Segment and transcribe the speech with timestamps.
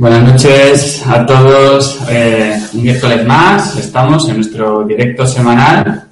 [0.00, 2.00] Buenas noches a todos.
[2.08, 6.08] Eh, un miércoles más estamos en nuestro directo semanal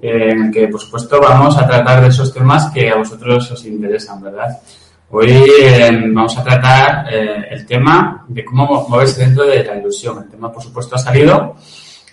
[0.00, 3.50] eh, en el que, por supuesto, vamos a tratar de esos temas que a vosotros
[3.50, 4.56] os interesan, ¿verdad?
[5.10, 10.18] Hoy eh, vamos a tratar el tema de cómo moverse dentro de la ilusión.
[10.18, 11.56] El tema, por supuesto, ha salido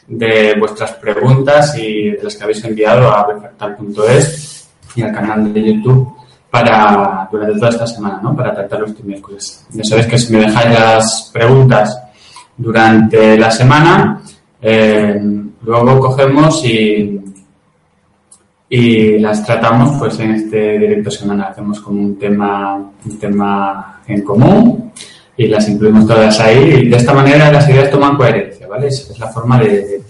[0.08, 5.72] de vuestras preguntas y de las que habéis enviado a refractal.es y al canal de
[5.72, 6.20] YouTube
[6.52, 8.36] para durante toda esta semana, ¿no?
[8.36, 9.66] Para tratarlo este miércoles.
[9.72, 11.98] Ya sabéis que si me dejáis las preguntas
[12.58, 14.22] durante la semana,
[14.62, 15.20] eh,
[15.64, 17.22] luego cogemos y,
[18.70, 21.52] y las tratamos pues en este directo semanal.
[21.52, 24.92] Hacemos como un tema, un tema en común
[25.38, 28.88] y las incluimos todas ahí y de esta manera las ideas toman coherencia, ¿vale?
[28.88, 30.02] Es, la forma de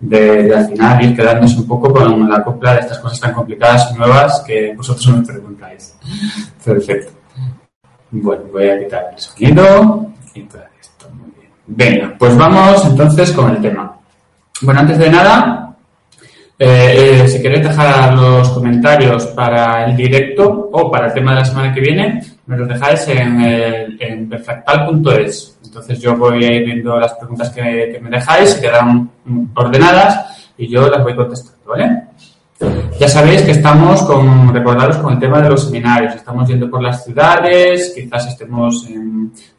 [0.00, 3.90] de, al final ir quedándose un poco con la copla de estas cosas tan complicadas
[3.92, 5.96] y nuevas que vosotros me preguntáis.
[6.64, 7.12] Perfecto.
[8.10, 11.08] Bueno, voy a quitar el sonido y todo esto.
[11.10, 11.50] Muy bien.
[11.66, 13.96] Venga, pues vamos entonces con el tema.
[14.62, 15.76] Bueno, antes de nada,
[16.58, 21.40] eh, eh, si queréis dejar los comentarios para el directo o para el tema de
[21.40, 25.58] la semana que viene, me los dejáis en, en perfractal.es.
[25.64, 29.10] Entonces yo voy a ir viendo las preguntas que, me dejáis, se quedan
[29.54, 32.02] ordenadas y yo las voy contestando, ¿vale?
[32.98, 36.14] Ya sabéis que estamos con, recordaros con el tema de los seminarios.
[36.14, 38.86] Estamos yendo por las ciudades, quizás estemos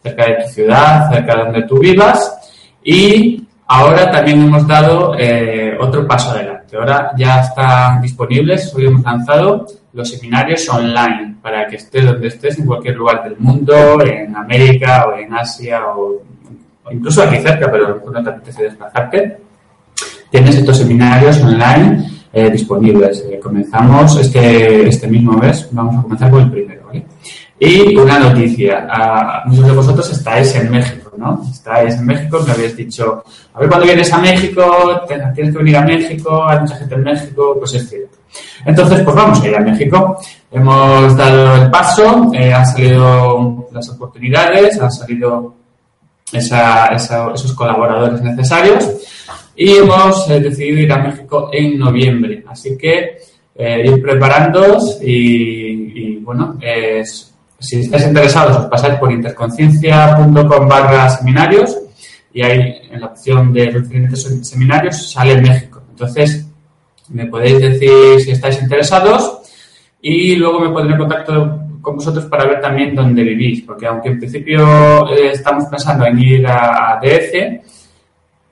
[0.02, 2.36] cerca de tu ciudad, cerca de donde tú vivas.
[2.84, 6.76] Y ahora también hemos dado eh, otro paso adelante.
[6.76, 12.60] Ahora ya están disponibles, hoy hemos lanzado los seminarios online para que estés donde estés
[12.60, 16.22] en cualquier lugar del mundo, en América o en Asia o,
[16.92, 19.38] incluso aquí cerca, pero no te apetece desplazarte.
[20.30, 23.26] Tienes estos seminarios online eh, disponibles.
[23.28, 26.84] Eh, comenzamos este, este mismo mes, vamos a comenzar con el primero.
[26.86, 27.04] ¿vale?
[27.60, 28.88] Y una noticia,
[29.46, 31.42] muchos de vosotros estáis en México, ¿no?
[31.52, 35.78] Estáis en México, me habéis dicho, a ver cuando vienes a México, tienes que venir
[35.78, 38.17] a México, hay mucha gente en México, pues es cierto.
[38.66, 40.20] Entonces, pues vamos a ir a México.
[40.52, 45.56] Hemos dado el paso, eh, han salido las oportunidades, han salido
[46.32, 48.90] esos colaboradores necesarios
[49.56, 52.44] y hemos eh, decidido ir a México en noviembre.
[52.48, 53.18] Así que
[53.56, 56.58] eh, ir preparándoos y, bueno,
[57.60, 61.76] si estáis interesados os pasáis por interconciencia.com barra seminarios
[62.34, 65.82] y ahí en la opción de diferentes seminarios sale México.
[65.90, 66.47] Entonces,
[67.10, 69.40] me podéis decir si estáis interesados
[70.02, 74.10] y luego me pondré en contacto con vosotros para ver también dónde vivís, porque aunque
[74.10, 77.34] en principio eh, estamos pensando en ir a, DF,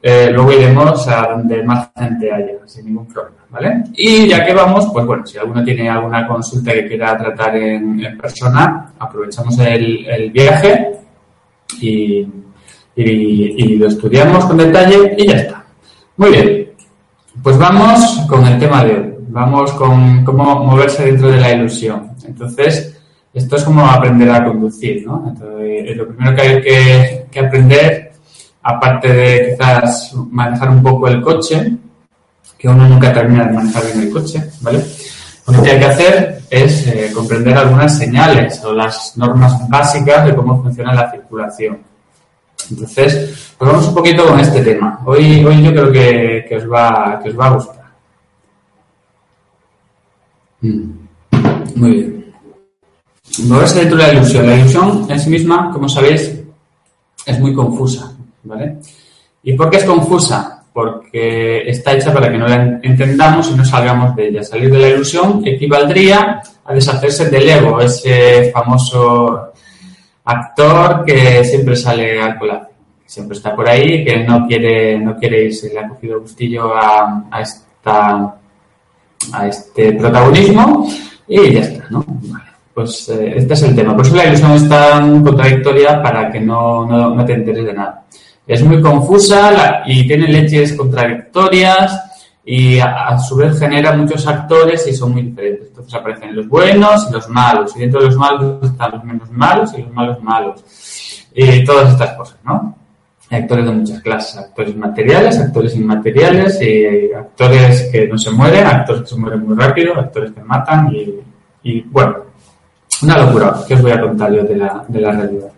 [0.02, 3.84] eh, luego iremos a donde más gente haya, sin ningún problema, ¿vale?
[3.96, 8.18] Y ya que vamos, pues bueno, si alguno tiene alguna consulta que quiera tratar en,
[8.18, 10.92] persona, aprovechamos el, viaje
[11.82, 12.26] y
[13.76, 15.66] lo estudiamos con detalle y ya está.
[16.18, 16.65] Muy bien,
[17.46, 19.14] pues vamos con el tema de hoy.
[19.28, 22.10] Vamos con cómo moverse dentro de la ilusión.
[22.26, 23.00] Entonces,
[23.32, 25.26] esto es como aprender a conducir, ¿no?
[25.28, 26.62] Entonces, lo primero que hay
[27.30, 28.14] que, aprender,
[28.64, 31.72] aparte de quizás manejar un poco el coche,
[32.58, 34.84] que uno nunca termina de manejar bien el coche, ¿vale?
[35.46, 40.36] Lo que hay que hacer es eh, comprender algunas señales o las normas básicas de
[40.36, 41.78] cómo funciona la circulación.
[42.70, 45.02] Entonces, pues vamos un poquito con este tema.
[45.06, 47.86] Hoy, hoy yo creo que, os va, que os va a gustar.
[50.62, 50.92] Mm.
[51.76, 52.34] Muy bien.
[53.48, 54.48] Moverse dentro de la ilusión.
[54.48, 56.40] La ilusión en sí misma, como sabéis,
[57.26, 58.12] es muy confusa.
[58.44, 58.78] ¿Vale?
[59.44, 60.64] ¿Y por qué es confusa?
[60.74, 64.44] Porque está hecha para que no la entendamos y no salgamos de ella.
[64.44, 69.45] Salir de la ilusión equivaldría a deshacerse del ego, ese famoso
[70.26, 72.70] actor que siempre sale al colar,
[73.06, 77.28] siempre está por ahí, que no quiere, no quiere irse, le ha cogido gustillo a,
[77.32, 78.36] a esta
[79.34, 80.88] a este protagonismo
[81.28, 82.06] y ya está, ¿no?
[82.76, 83.96] pues eh, este es el tema.
[83.96, 87.74] Por eso la ilusión es tan contradictoria para que no, no, no te enteres de
[87.74, 88.04] nada.
[88.46, 92.15] Es muy confusa y tiene leches contradictorias
[92.48, 95.70] y a, su vez genera muchos actores y son muy diferentes.
[95.70, 99.32] Entonces aparecen los buenos y los malos, y dentro de los malos están los menos
[99.32, 100.64] malos y los malos malos.
[101.34, 102.78] Y todas estas cosas, ¿no?
[103.32, 109.02] Actores de muchas clases, actores materiales, actores inmateriales, y actores que no se mueren, actores
[109.02, 110.94] que se mueren muy rápido, actores que matan,
[111.64, 112.18] y, bueno,
[113.02, 115.52] una locura que os voy a contar yo de la, de la realidad.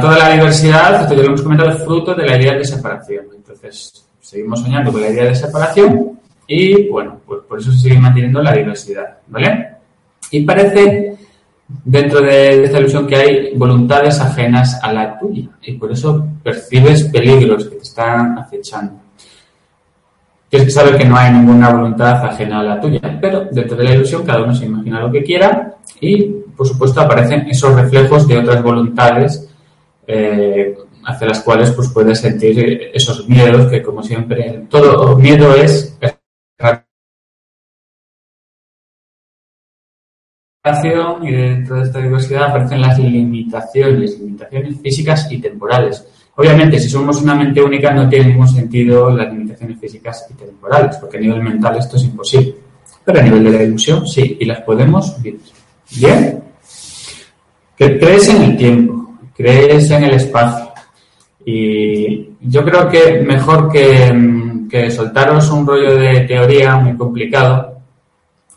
[0.00, 3.26] Toda la diversidad, esto ya lo hemos comentado, es fruto de la idea de separación.
[3.34, 7.98] Entonces, seguimos soñando con la idea de separación y, bueno, pues por eso se sigue
[7.98, 9.70] manteniendo la diversidad, ¿vale?
[10.30, 11.16] Y parece,
[11.84, 17.04] dentro de esta ilusión, que hay voluntades ajenas a la tuya y por eso percibes
[17.04, 18.92] peligros que te están acechando.
[20.48, 23.84] Tienes que saber que no hay ninguna voluntad ajena a la tuya, pero dentro de
[23.84, 28.28] la ilusión cada uno se imagina lo que quiera y, por supuesto, aparecen esos reflejos
[28.28, 29.48] de otras voluntades
[30.06, 30.76] eh,
[31.10, 35.96] hacia las cuales pues puedes sentir esos miedos que como siempre todo miedo es
[41.22, 46.06] y dentro de esta diversidad aparecen las limitaciones, limitaciones físicas y temporales.
[46.36, 50.96] Obviamente, si somos una mente única no tiene ningún sentido las limitaciones físicas y temporales,
[50.96, 52.54] porque a nivel mental esto es imposible.
[53.04, 55.40] Pero a nivel de la ilusión sí, y las podemos vivir.
[55.96, 56.42] Bien.
[57.76, 60.69] Crees en el tiempo, crees en el espacio,
[61.52, 67.74] y yo creo que mejor que, soltaros un rollo de teoría muy complicado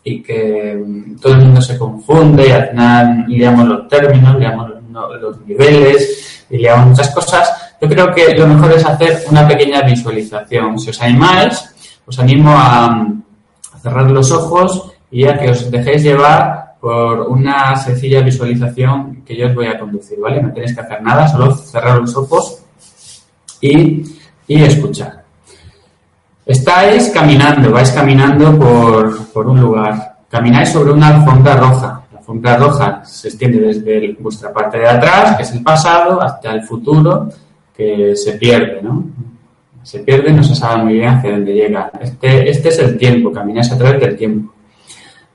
[0.04, 0.80] y que
[1.20, 4.70] todo el mundo se confunde y al final liamos los términos, liamos
[5.20, 9.82] los niveles y liamos muchas cosas, yo creo que lo mejor es hacer una pequeña
[9.82, 10.78] visualización.
[10.78, 13.08] Si os animáis, os animo a,
[13.82, 19.46] cerrar los ojos y a que os dejéis llevar por una sencilla visualización que yo
[19.48, 20.40] os voy a conducir, ¿vale?
[20.40, 22.63] No tenéis que hacer nada, solo cerrar los ojos
[23.64, 25.24] y, escuchar.
[26.44, 28.58] Estáis caminando, vais caminando
[29.32, 30.16] por, un lugar.
[30.28, 32.02] Camináis sobre una alfombra roja.
[32.12, 36.52] La alfombra roja se extiende desde vuestra parte de atrás, que es el pasado, hasta
[36.52, 37.28] el futuro,
[37.74, 39.04] que se pierde, ¿no?
[39.82, 41.90] Se pierde, no se sabe muy bien hacia dónde llega.
[42.00, 44.52] Este, este es el tiempo, camináis a través del tiempo.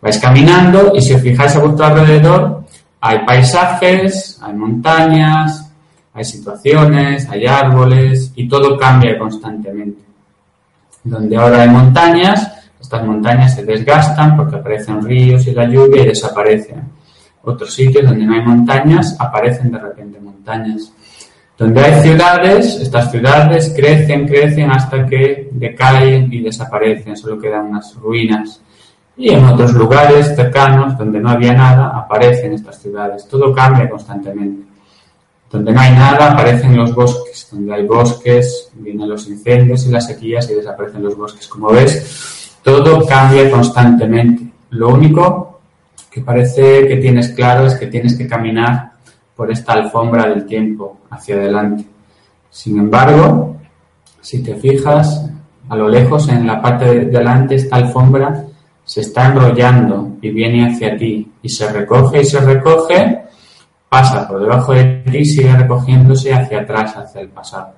[0.02, 2.64] Vais caminando y si os fijáis a vuestro alrededor,
[3.02, 5.69] hay paisajes, hay montañas,
[6.14, 10.04] hay situaciones, hay árboles y todo cambia constantemente.
[11.04, 16.08] Donde ahora hay montañas, estas montañas se desgastan porque aparecen ríos y la lluvia y
[16.08, 16.84] desaparecen.
[17.44, 20.92] Otros sitios donde no hay montañas aparecen de repente montañas.
[21.58, 27.96] Donde hay ciudades, estas ciudades crecen, crecen hasta que decaen y desaparecen, solo quedan unas
[27.96, 28.62] ruinas.
[29.18, 33.28] Y en otros lugares cercanos, donde no había nada, aparecen estas ciudades.
[33.28, 34.69] Todo cambia constantemente.
[35.50, 37.48] Donde no hay nada, aparecen los bosques.
[37.52, 41.48] Donde hay bosques, vienen los incendios y las sequías y desaparecen los bosques.
[41.48, 44.44] Como ves, todo cambia constantemente.
[44.72, 45.60] Lo único
[46.12, 48.92] que parece que tienes claro es que tienes que caminar
[49.36, 51.86] por esta alfombra del tiempo hacia adelante.
[52.50, 53.56] Sin embargo,
[54.22, 55.30] si te fijas,
[55.70, 58.46] a lo lejos, en la parte de delante, esta alfombra
[58.84, 63.20] se está enrollando y viene hacia ti y se recoge y se recoge
[63.90, 67.74] pasa por debajo de ti y sigue recogiéndose hacia atrás, hacia el pasado.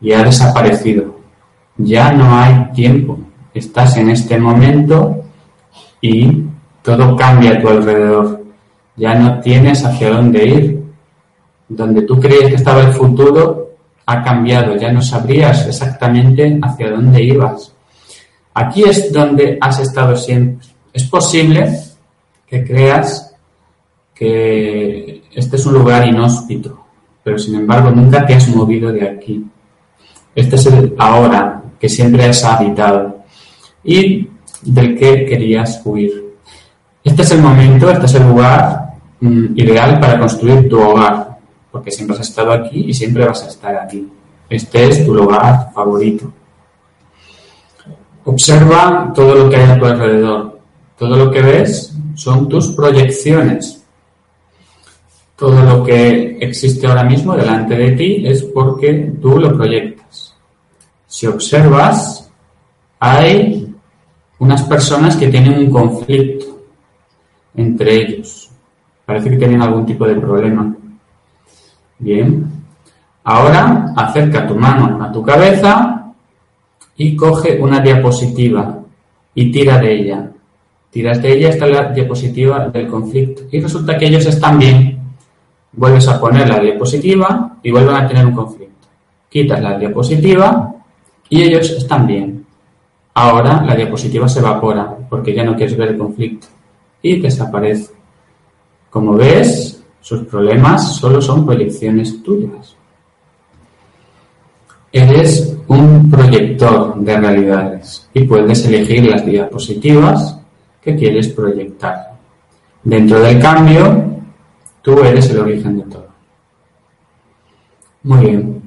[0.00, 1.16] Y ha desaparecido.
[1.76, 3.18] Ya no hay tiempo.
[3.52, 5.24] Estás en este momento
[6.00, 6.44] y
[6.82, 8.44] todo cambia a tu alrededor.
[8.96, 10.84] Ya no tienes hacia dónde ir.
[11.68, 13.72] Donde tú creías que estaba el futuro
[14.06, 14.76] ha cambiado.
[14.76, 17.74] Ya no sabrías exactamente hacia dónde ibas.
[18.54, 20.66] Aquí es donde has estado siempre.
[20.92, 21.80] Es posible
[22.46, 23.34] que creas
[24.14, 26.84] que este es un lugar inhóspito,
[27.22, 29.44] pero sin embargo nunca te has movido de aquí.
[30.34, 33.20] Este es el ahora que siempre has habitado
[33.84, 34.28] y
[34.62, 36.34] del que querías huir.
[37.02, 41.38] Este es el momento, este es el lugar mm, ideal para construir tu hogar,
[41.70, 44.06] porque siempre has estado aquí y siempre vas a estar aquí.
[44.48, 46.32] Este es tu lugar favorito.
[48.24, 50.58] Observa todo lo que hay a tu alrededor.
[50.98, 53.79] Todo lo que ves son tus proyecciones
[55.40, 60.36] todo lo que existe ahora mismo delante de ti es porque tú lo proyectas.
[61.06, 62.30] Si observas,
[62.98, 63.74] hay
[64.38, 66.44] unas personas que tienen un conflicto
[67.54, 68.50] entre ellos.
[69.06, 70.76] Parece que tienen algún tipo de problema.
[71.98, 72.44] Bien.
[73.24, 76.12] Ahora acerca tu mano a tu cabeza
[76.98, 78.78] y coge una diapositiva
[79.34, 80.30] y tira de ella.
[80.90, 83.44] Tiras de ella hasta la diapositiva del conflicto.
[83.50, 84.99] Y resulta que ellos están bien
[85.72, 88.88] vuelves a poner la diapositiva y vuelven a tener un conflicto.
[89.28, 90.74] Quitas la diapositiva
[91.28, 92.44] y ellos están bien.
[93.14, 96.48] Ahora la diapositiva se evapora porque ya no quieres ver el conflicto
[97.02, 97.92] y desaparece.
[98.90, 102.74] Como ves, sus problemas solo son proyecciones tuyas.
[104.92, 110.36] Eres un proyector de realidades y puedes elegir las diapositivas
[110.82, 112.14] que quieres proyectar.
[112.82, 114.19] Dentro del cambio,
[114.82, 116.08] tú eres el origen de todo.
[118.02, 118.62] Muy bien.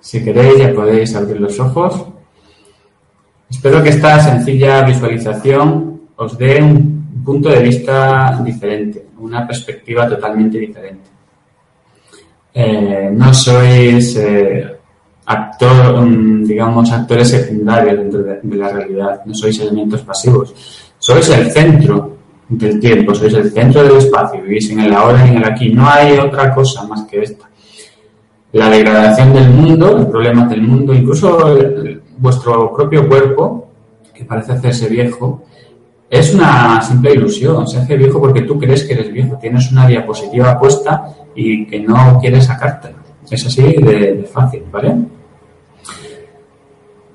[0.00, 2.06] Si queréis, ya podéis abrir los ojos.
[3.50, 10.58] Espero que esta sencilla visualización os dé un punto de vista diferente, una perspectiva totalmente
[10.58, 11.10] diferente.
[12.54, 14.76] Eh, no sois eh,
[15.26, 20.54] actor, mm, digamos, actores secundarios dentro de, la realidad, no sois elementos pasivos,
[20.98, 22.15] sois el centro
[22.48, 25.70] del tiempo, sois el centro del espacio, vivís en el ahora y en el aquí,
[25.70, 27.48] no hay otra cosa más que esta.
[28.52, 31.56] La degradación del mundo, los problemas del mundo, incluso
[32.18, 33.68] vuestro propio cuerpo,
[34.14, 35.44] que parece hacerse viejo,
[36.08, 39.86] es una simple ilusión, se hace viejo porque tú crees que eres viejo, tienes una
[39.86, 42.96] diapositiva puesta y que no quieres sacártela.
[43.28, 44.94] Es así de fácil, ¿vale?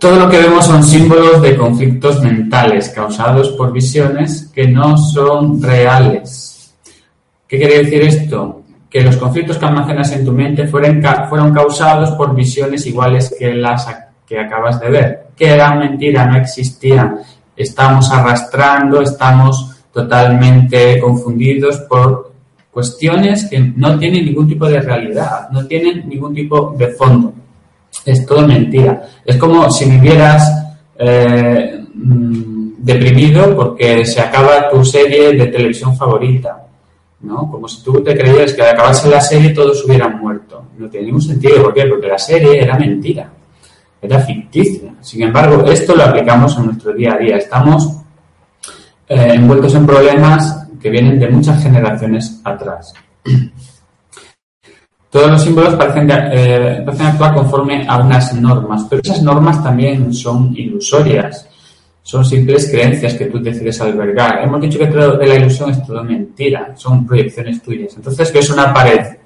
[0.02, 5.62] Todo lo que vemos son símbolos de conflictos mentales causados por visiones que no son
[5.62, 6.74] reales.
[7.48, 8.64] ¿Qué quiere decir esto?
[8.90, 13.54] Que los conflictos que almacenas en tu mente fueron, fueron causados por visiones iguales que
[13.54, 13.88] las
[14.26, 17.20] que acabas de ver, que eran mentira, no existían.
[17.56, 22.34] Estamos arrastrando, estamos totalmente confundidos por
[22.72, 27.36] cuestiones que no tienen ningún tipo de realidad, no tienen ningún tipo de fondo
[28.06, 29.04] es todo mentira.
[29.26, 30.52] Es como si vivieras
[30.98, 36.66] eh, mm, deprimido porque se acaba tu serie de televisión favorita,
[37.22, 37.50] ¿no?
[37.50, 40.64] Como si tú te creyeras que al acabarse la serie todos hubieran muerto.
[40.78, 41.64] No tiene ningún sentido.
[41.64, 41.86] ¿Por qué?
[41.86, 43.30] Porque la serie era mentira,
[44.02, 44.94] era ficticia.
[45.02, 47.38] Sin embargo, esto lo aplicamos en nuestro día a día.
[47.38, 47.88] Estamos
[49.08, 52.94] eh, envueltos en problemas que vienen de muchas generaciones atrás.
[55.12, 55.78] Todos los símbolos eh,
[56.86, 61.50] parecen, actuar conforme a unas normas, pero esas normas también son ilusorias,
[62.02, 64.42] son simples creencias que tú decides albergar.
[64.42, 67.94] Hemos dicho que todo de la ilusión es todo mentira, son proyecciones tuyas.
[67.98, 69.18] Entonces ves una pared,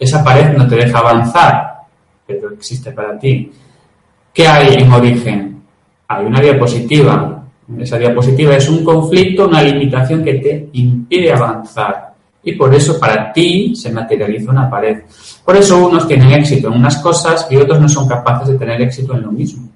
[0.00, 1.74] esa pared no te deja avanzar,
[2.26, 3.52] pero existe para ti.
[4.34, 5.62] ¿Qué hay en origen?
[6.08, 7.44] Hay una diapositiva.
[7.78, 12.09] Esa diapositiva es un conflicto, una limitación que te impide avanzar
[12.42, 15.02] y por eso para ti se materializa una pared.
[15.44, 18.80] Por eso unos tienen éxito en unas cosas y otros no son capaces de tener
[18.80, 19.68] éxito en lo mismo.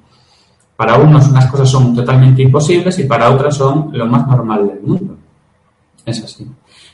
[0.76, 4.80] Para unos unas cosas son totalmente imposibles y para otras son lo más normal del
[4.80, 5.16] mundo.
[6.04, 6.46] Es así.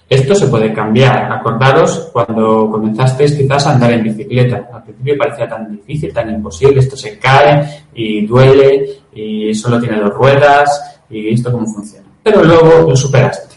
[0.08, 1.32] Esto se puede cambiar.
[1.32, 4.68] Acordaros cuando comenzasteis quizás a andar en bicicleta.
[4.72, 6.80] Al principio parecía tan difícil, tan imposible.
[6.80, 12.06] Esto se cae y duele y solo tiene dos ruedas y esto cómo funciona.
[12.24, 13.56] Pero luego lo superaste.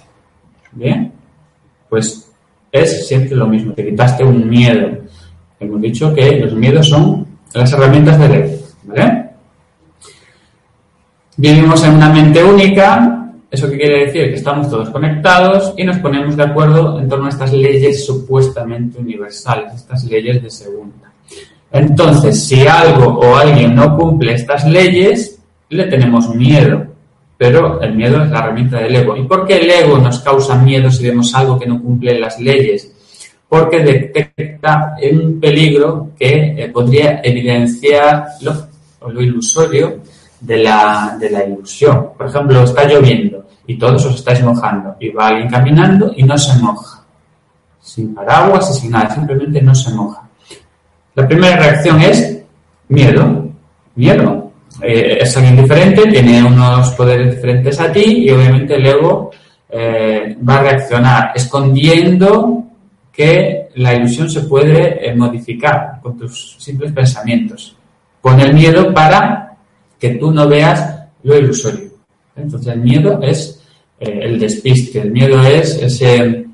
[0.71, 1.12] Bien
[1.93, 2.27] pues
[2.71, 4.97] es siempre lo mismo, te quitaste un miedo.
[5.59, 9.29] Hemos dicho que los miedos son las herramientas de ley, ¿vale?
[11.37, 14.23] Vivimos en una mente única, ¿eso qué quiere decir?
[14.23, 18.97] Que estamos todos conectados y nos ponemos de acuerdo en torno a estas leyes supuestamente
[18.97, 21.13] universales, estas leyes de segunda.
[21.71, 26.92] Entonces, si algo o alguien no cumple estas leyes, le tenemos miedo
[27.37, 29.17] pero el miedo es la herramienta del ego.
[29.17, 32.39] ¿Y por qué el ego nos causa miedo si vemos algo que no cumple las
[32.39, 32.91] leyes?
[33.47, 38.67] Porque detecta un peligro que eh, podría evidenciar lo,
[39.11, 39.99] lo ilusorio
[40.39, 42.09] de la, de la ilusión.
[42.17, 46.37] Por ejemplo, está lloviendo y todos os estáis mojando y va alguien caminando y no
[46.37, 47.03] se moja.
[47.81, 50.21] Sin paraguas y sin nada, simplemente no se moja.
[51.15, 52.41] La primera reacción es
[52.87, 53.49] miedo.
[53.95, 54.42] Miedo.
[54.85, 59.31] Eh, es alguien diferente, tiene unos poderes diferentes a ti y obviamente el ego
[59.69, 62.65] eh, va a reaccionar escondiendo
[63.09, 67.77] que la ilusión se puede eh, modificar con tus simples pensamientos.
[68.21, 69.55] Pone el miedo para
[69.97, 71.91] que tú no veas lo ilusorio.
[72.35, 73.61] Entonces el miedo es
[73.99, 76.45] el despiste, el miedo es ese,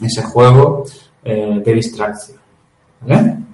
[0.00, 0.84] ese juego
[1.22, 2.38] de distracción.
[3.02, 3.45] ¿Vale?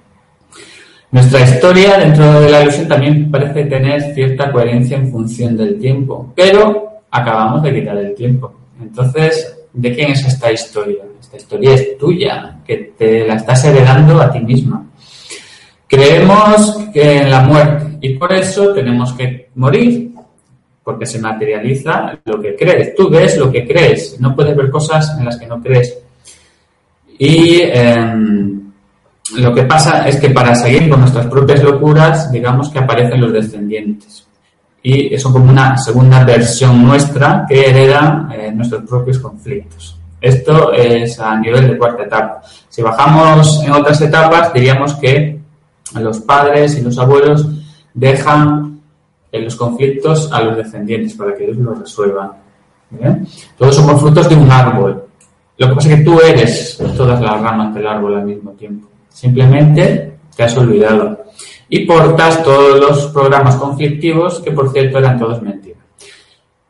[1.13, 6.33] Nuestra historia dentro de la ilusión también parece tener cierta coherencia en función del tiempo,
[6.35, 8.51] pero acabamos de quitar el tiempo.
[8.81, 11.03] Entonces, ¿de quién es esta historia?
[11.21, 14.87] Esta historia es tuya, que te la estás heredando a ti misma.
[15.87, 20.13] Creemos que en la muerte y por eso tenemos que morir,
[20.83, 22.95] porque se materializa lo que crees.
[22.95, 25.95] Tú ves lo que crees, no puedes ver cosas en las que no crees.
[27.19, 28.62] Y em,
[29.37, 33.33] lo que pasa es que para seguir con nuestras propias locuras, digamos que aparecen los
[33.33, 34.27] descendientes.
[34.85, 39.97] y son como una segunda versión nuestra que hereda eh, nuestros propios conflictos.
[40.19, 42.41] Esto es a nivel de cuarta etapa.
[42.69, 45.39] Si bajamos en otras etapas, diríamos que
[45.99, 47.47] los padres y los abuelos
[47.93, 48.81] dejan
[49.31, 52.31] los conflictos a los descendientes para que ellos los resuelvan.
[53.57, 55.05] Todos somos frutos de un árbol.
[55.57, 58.87] Lo que pasa es que tú eres todas las ramas del árbol al mismo tiempo.
[59.13, 61.23] Simplemente te has olvidado
[61.69, 65.81] y portas todos los programas conflictivos, que por cierto eran todos mentiras.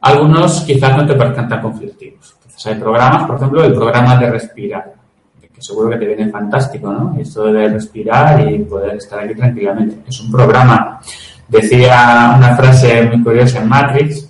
[0.01, 2.35] Algunos quizás no te parezcan tan conflictivos.
[2.65, 4.93] Hay programas, por ejemplo, el programa de respirar,
[5.41, 7.15] que seguro que te viene fantástico, ¿no?
[7.19, 9.97] Esto de respirar y poder estar aquí tranquilamente.
[10.07, 10.99] Es un programa.
[11.47, 14.29] Decía una frase muy curiosa en Matrix,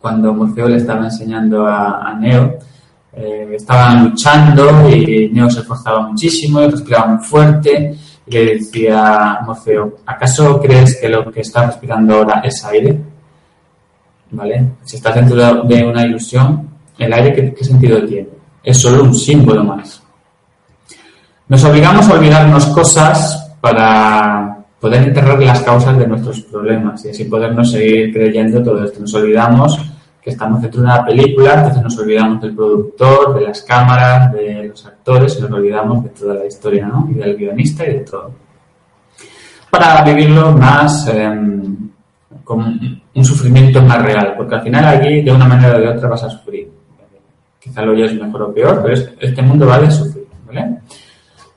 [0.00, 2.58] cuando Morfeo le estaba enseñando a, Neo,
[3.18, 7.96] eh, estaban luchando y Neo se esforzaba muchísimo y respiraba muy fuerte
[8.30, 12.98] le decía Morfeo, ¿acaso crees que lo que estás respirando ahora es aire?
[14.30, 14.64] ¿Vale?
[14.84, 18.28] Si estás dentro de una ilusión, ¿el aire qué, sentido tiene?
[18.62, 20.02] Es solo un símbolo más.
[21.48, 27.24] Nos obligamos a olvidarnos cosas para poder enterrar las causas de nuestros problemas y así
[27.24, 29.00] podernos seguir creyendo todo esto.
[29.00, 29.80] Nos olvidamos
[30.20, 34.68] que estamos dentro de una película, entonces nos olvidamos del productor, de las cámaras, de
[34.68, 37.08] los actores, y nos olvidamos de toda la historia, ¿no?
[37.10, 38.32] Y del guionista y de todo.
[39.70, 41.90] Para vivirlo más em,
[42.44, 46.08] con un sufrimiento más real, porque al final aquí de una manera o de otra
[46.08, 46.70] vas a sufrir.
[47.60, 50.78] Quizá lo oyes mejor o peor, pero este mundo va de sufrir, ¿vale?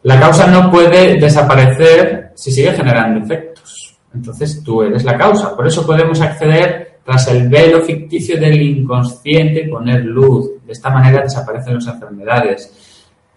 [0.04, 3.96] La causa no puede desaparecer si sigue generando efectos.
[4.14, 5.56] Entonces tú eres la causa.
[5.56, 10.52] Por eso podemos acceder tras el velo ficticio del inconsciente poner luz.
[10.66, 12.72] De esta manera desaparecen las enfermedades.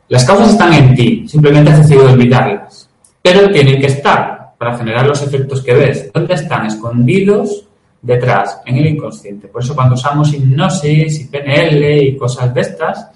[0.09, 2.89] Las causas están en ti, simplemente has decidido olvidarlas.
[3.23, 6.11] Pero tienen que estar para generar los efectos que ves.
[6.13, 6.67] ¿Dónde están?
[6.67, 7.67] Escondidos
[8.03, 9.49] detrás, en el inconsciente.
[9.49, 13.09] Por eso cuando usamos hipnosis y PNL y cosas de estas,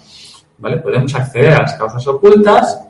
[0.56, 0.78] ¿vale?
[0.78, 2.80] Podemos acceder a las causas ocultas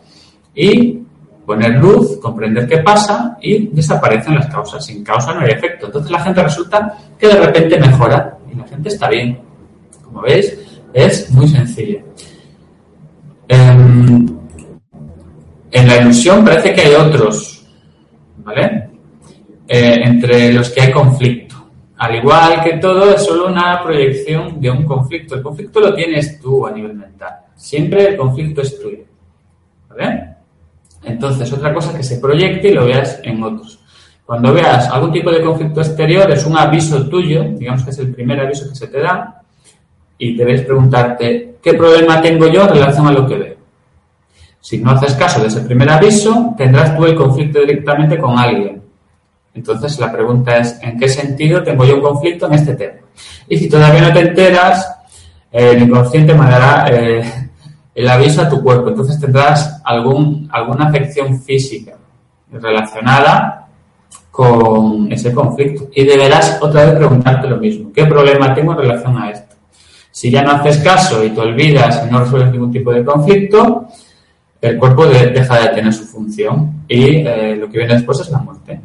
[0.54, 1.00] y
[1.48, 4.84] poner luz, comprender qué pasa y desaparecen las causas.
[4.84, 5.86] Sin causa no hay efecto.
[5.86, 9.40] Entonces la gente resulta que de repente mejora y la gente está bien.
[10.04, 10.58] Como veis,
[10.92, 12.00] es muy sencillo.
[13.48, 14.28] Em,
[15.70, 17.66] en, la ilusión parece que hay otros,
[18.44, 18.90] ¿vale?
[19.66, 21.56] Eh, entre los que hay conflicto.
[21.96, 25.36] Al igual que todo, es solo una proyección de un conflicto.
[25.36, 27.36] El conflicto lo tienes tú a nivel mental.
[27.56, 29.04] Siempre el conflicto es tuyo.
[29.88, 30.37] ¿Vale?
[31.02, 33.78] Entonces, otra cosa es que se proyecte y lo veas en otros.
[34.26, 38.14] Cuando veas algún tipo de conflicto exterior, es un aviso tuyo, digamos que es el
[38.14, 39.42] primer aviso que se te da,
[40.18, 43.56] y debes preguntarte, ¿qué problema tengo yo en relación a lo que veo?
[44.60, 48.82] Si no haces caso de ese primer aviso, tendrás tú el conflicto directamente con alguien.
[49.54, 52.98] Entonces, la pregunta es, ¿en qué sentido tengo yo un conflicto en este tema?
[53.48, 54.94] Y si todavía no te enteras,
[55.50, 57.47] el inconsciente mandará eh,
[57.98, 58.90] el aviso a tu cuerpo.
[58.90, 61.94] Entonces tendrás algún, alguna afección física
[62.52, 63.66] relacionada
[64.30, 65.88] con ese conflicto.
[65.92, 67.90] Y deberás otra vez preguntarte lo mismo.
[67.92, 69.56] ¿Qué problema tengo en relación a esto?
[70.12, 73.88] Si ya no haces caso y te olvidas y no resuelves ningún tipo de conflicto,
[74.60, 78.38] el cuerpo deja de tener su función y eh, lo que viene después es la
[78.38, 78.80] muerte.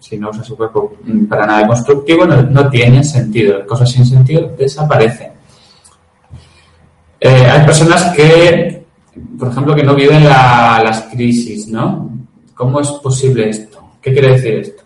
[0.00, 0.96] Si no usa su cuerpo
[1.28, 3.58] para nada constructivo, no, no tiene sentido.
[3.58, 5.35] Las cosas sin sentido desaparecen.
[7.26, 8.84] Eh, hay personas que,
[9.36, 12.08] por ejemplo, que no viven las crisis, ¿no?
[12.54, 13.80] ¿Cómo es posible esto?
[14.00, 14.84] ¿Qué quiere decir esto?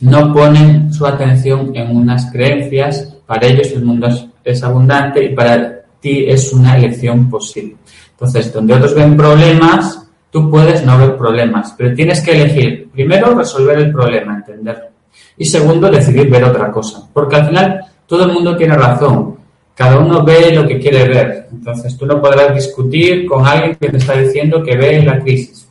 [0.00, 4.08] No ponen su atención en unas creencias, para ellos el mundo
[4.44, 7.76] es, abundante y para ti es una elección posible.
[8.10, 13.34] Entonces, donde otros ven problemas, tú puedes no ver problemas, pero tienes que elegir, primero,
[13.34, 14.88] resolver el problema, entenderlo,
[15.38, 19.39] y segundo, decidir ver otra cosa, porque al final todo el mundo tiene razón,
[19.80, 21.48] cada uno ve lo que quiere ver.
[21.50, 25.66] Entonces tú no podrás discutir con alguien que te está diciendo que ve la crisis.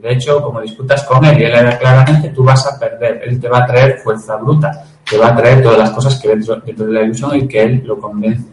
[0.00, 3.20] De hecho, como disputas con él y él era claramente, tú vas a perder.
[3.26, 6.28] Él te va a traer fuerza bruta, te va a traer todas las cosas que
[6.28, 8.48] dentro de la ilusión y que él lo convence.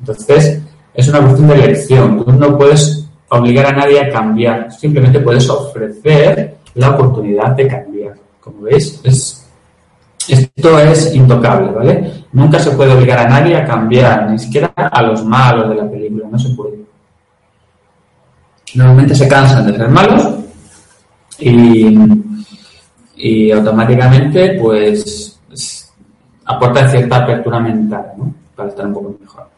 [0.00, 0.60] Entonces,
[0.92, 2.24] es una cuestión de elección.
[2.24, 8.14] Tú no puedes obligar a nadie a cambiar, simplemente puedes ofrecer la oportunidad de cambiar.
[8.40, 9.46] Como veis, es
[10.28, 12.24] esto es intocable, ¿vale?
[12.36, 15.90] Nunca se puede obligar a nadie a cambiar, ni siquiera a los malos de la
[15.90, 16.76] película, no se puede.
[18.74, 20.34] Normalmente se cansan de ser malos
[21.38, 21.98] y,
[23.16, 25.40] y automáticamente pues
[26.44, 28.34] aportan cierta apertura mental, ¿no?
[28.54, 29.48] Para estar un poco mejor.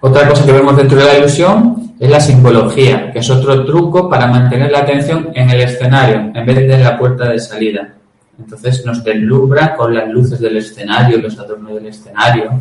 [0.00, 4.08] Otra cosa que vemos dentro de la ilusión es la simbología, que es otro truco
[4.08, 7.92] para mantener la atención en el escenario en vez de en la puerta de salida.
[8.38, 12.60] Entonces nos deslumbra con las luces del escenario, los adornos del escenario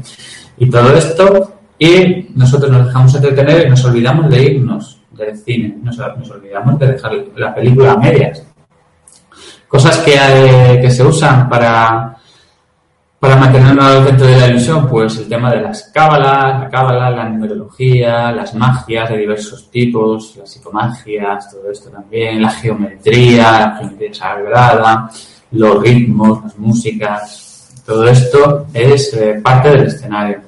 [0.58, 1.54] y todo esto.
[1.80, 6.88] Y nosotros nos dejamos entretener y nos olvidamos de irnos del cine, nos, olvidamos de
[6.88, 8.44] dejar la película a medias.
[9.68, 12.18] Cosas que, eh, que se usan para
[13.22, 17.30] para mantenernos dentro de la ilusión, pues el tema de las cábalas, la cábala, la
[17.30, 24.12] numerología, las magias de diversos tipos, las psicomagias, todo esto también, la geometría, la geometría
[24.12, 25.12] sagrada,
[25.52, 30.40] los ritmos, las músicas, todo esto es eh, parte del escenario.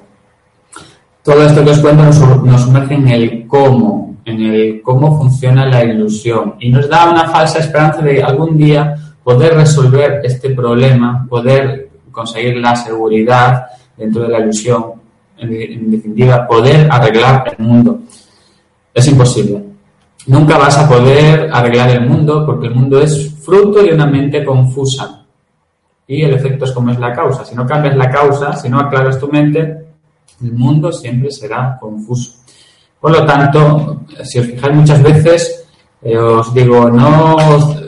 [1.22, 5.66] Todo esto que os cuento nos, nos sumerge en el cómo, en el cómo funciona
[5.66, 11.26] la ilusión y nos da una falsa esperanza de algún día poder resolver este problema,
[11.28, 14.92] poder conseguir la seguridad dentro de la ilusión,
[15.38, 18.00] en, definitiva, poder arreglar el mundo.
[18.92, 19.62] Es imposible.
[20.26, 24.44] Nunca vas a poder arreglar el mundo porque el mundo es fruto de una mente
[24.44, 25.24] confusa.
[26.06, 27.44] Y el efecto es como es la causa.
[27.44, 29.86] Si no cambias la causa, si no aclaras tu mente,
[30.42, 32.32] el mundo siempre será confuso.
[33.00, 35.66] Por lo tanto, si os fijáis muchas veces,
[36.02, 37.36] eh, os digo, no,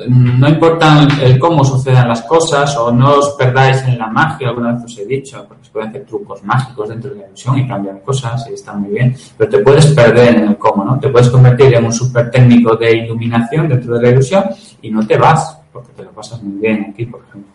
[0.09, 4.73] no importa el cómo sucedan las cosas o no os perdáis en la magia, alguna
[4.73, 7.69] vez os he dicho, porque se pueden hacer trucos mágicos dentro de la ilusión y
[7.69, 10.99] cambiar cosas y está muy bien, pero te puedes perder en el cómo, ¿no?
[10.99, 14.45] Te puedes convertir en un super técnico de iluminación dentro de la ilusión
[14.83, 17.53] y no te vas, porque te lo pasas muy bien aquí, por ejemplo.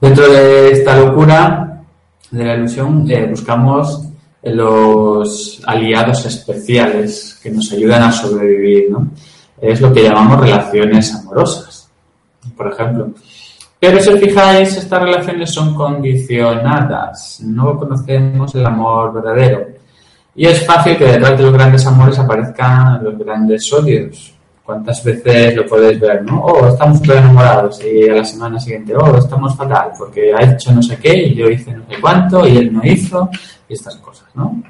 [0.00, 1.82] Dentro de esta locura
[2.30, 4.04] de la ilusión eh, buscamos
[4.42, 9.08] los aliados especiales que nos ayudan a sobrevivir, ¿no?
[9.60, 11.90] Es lo que llamamos relaciones amorosas,
[12.56, 13.10] por ejemplo.
[13.80, 19.66] Pero si os fijáis, estas relaciones son condicionadas, no conocemos el amor verdadero.
[20.34, 24.34] Y es fácil que detrás de los grandes amores aparezcan los grandes odios.
[24.62, 26.42] ¿Cuántas veces lo podéis ver, no?
[26.42, 30.72] Oh, estamos súper enamorados y a la semana siguiente, oh, estamos fatal porque ha hecho
[30.72, 33.30] no sé qué y yo hice no sé cuánto y él no hizo
[33.66, 34.62] y estas cosas, ¿no?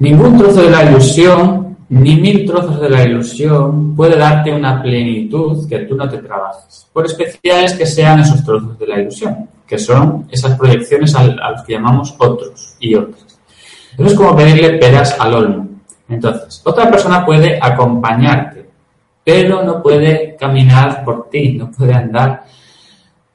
[0.00, 5.68] Ningún trozo de la ilusión, ni mil trozos de la ilusión puede darte una plenitud
[5.68, 9.78] que tú no te trabajes, por especiales que sean esos trozos de la ilusión, que
[9.78, 13.38] son esas proyecciones a los que llamamos otros y otras.
[13.96, 15.68] Eso es como pedirle peras al olmo.
[16.08, 18.68] Entonces, otra persona puede acompañarte,
[19.24, 22.44] pero no puede caminar por ti, no puede andar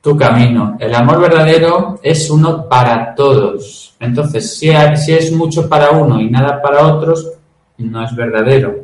[0.01, 0.77] tu camino.
[0.79, 3.95] El amor verdadero es uno para todos.
[3.99, 7.27] Entonces, si, si es mucho para uno y nada para otros,
[7.81, 8.75] no es verdadero.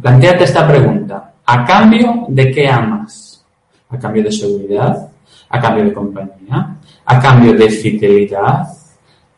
[0.00, 1.32] Plantéate esta pregunta.
[1.46, 3.44] ¿A cambio de qué amas?
[3.88, 5.08] ¿A cambio de seguridad?
[5.48, 6.76] ¿A cambio de compañía?
[7.04, 8.68] ¿A cambio de fidelidad?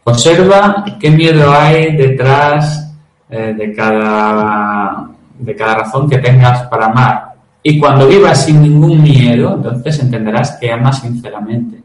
[0.04, 2.92] Observa qué miedo hay detrás
[3.30, 9.02] eh, de, cada, de cada razón que tengas para amar y cuando vivas sin ningún
[9.02, 11.80] miedo, entonces entenderás que amas sinceramente.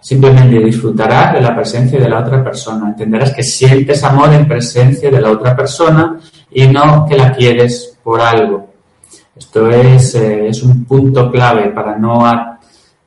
[0.00, 2.88] Simplemente disfrutarás de la presencia de la otra persona.
[2.88, 6.18] Entenderás que sientes amor en presencia de la otra persona
[6.52, 8.68] y no que la quieres por algo.
[9.36, 12.24] Esto es, eh, es un punto clave para no,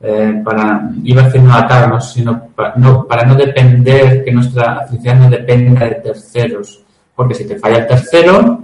[0.00, 4.86] eh, para, iba a decir no atarnos, sino para no, para no depender, que nuestra
[4.86, 6.82] felicidad no dependa de terceros.
[7.14, 8.61] Porque si te falla el tercero,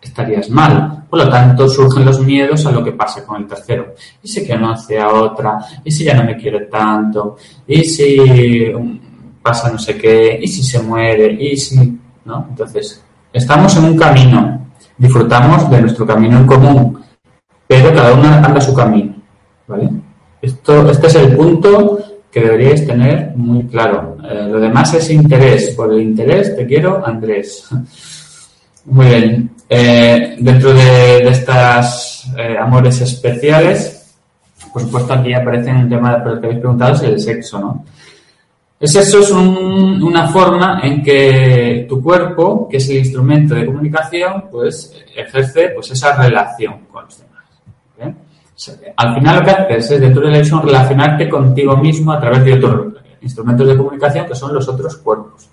[0.00, 1.04] estarías mal.
[1.08, 3.94] Por lo tanto, surgen los miedos a lo que pase con el tercero.
[4.22, 5.58] ¿Y si que no hace a otra?
[5.84, 7.36] ¿Y si ya no me quiere tanto?
[7.66, 8.98] ¿Y si um,
[9.42, 10.38] pasa no sé qué?
[10.40, 11.32] ¿Y si se muere?
[11.32, 11.98] ¿Y si...?
[12.24, 12.46] ¿No?
[12.50, 14.66] Entonces, estamos en un camino.
[14.96, 17.02] Disfrutamos de nuestro camino en común.
[17.66, 19.14] Pero cada uno anda su camino.
[19.66, 19.90] ¿Vale?
[20.42, 21.98] Esto, este es el punto
[22.30, 24.16] que deberíais tener muy claro.
[24.28, 25.70] Eh, lo demás es interés.
[25.70, 27.68] Por el interés te quiero, Andrés.
[28.86, 29.50] Muy bien.
[29.68, 34.16] Eh, dentro de, estas eh, amores especiales,
[34.72, 37.84] por supuesto aquí aparece un tema de, que habéis preguntado, es el sexo, ¿no?
[38.80, 44.46] El sexo es una forma en que tu cuerpo, que es el instrumento de comunicación,
[44.50, 48.16] pues ejerce pues esa relación con los demás.
[48.96, 52.94] Al final lo que haces es, de visión, relacionarte contigo mismo a través de otros
[53.20, 55.49] instrumentos de comunicación que son los otros cuerpos.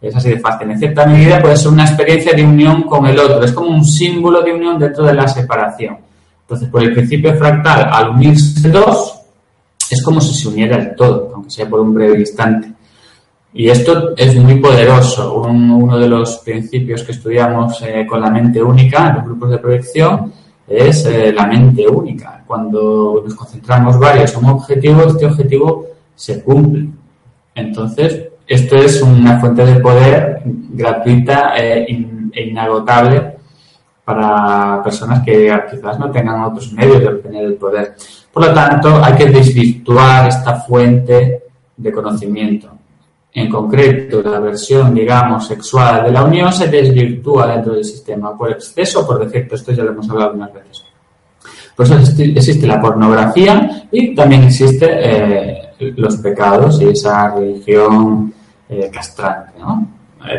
[0.00, 0.70] Es así de fácil.
[0.70, 3.42] En cierta medida puede ser una experiencia de unión con el otro.
[3.42, 5.98] Es como un símbolo de unión dentro de la separación.
[6.42, 9.20] Entonces, por el principio fractal, al unirse dos,
[9.90, 12.72] es como si se uniera el todo, aunque sea por un breve instante.
[13.52, 15.34] Y esto es muy poderoso.
[15.34, 19.58] uno de los principios que estudiamos eh, con la mente única en los grupos de
[19.58, 20.32] proyección
[20.68, 22.42] es eh, la mente única.
[22.46, 26.88] Cuando nos concentramos varios en un objetivo, este objetivo se cumple.
[27.54, 31.86] Entonces, esto es una fuente de poder gratuita e,
[32.34, 33.36] inagotable
[34.04, 37.96] para personas que quizás no tengan otros medios de obtener el poder.
[38.32, 41.42] Por lo tanto, hay que desvirtuar esta fuente
[41.76, 42.70] de conocimiento.
[43.34, 48.52] En concreto, la versión, digamos, sexual de la unión se desvirtúa dentro del sistema por
[48.52, 49.56] exceso o por defecto.
[49.56, 50.84] Esto ya lo hemos hablado unas veces.
[51.74, 58.32] Por eso existe la pornografía y también existe eh, los pecados y esa religión
[58.68, 59.88] eh, castrante, ¿no?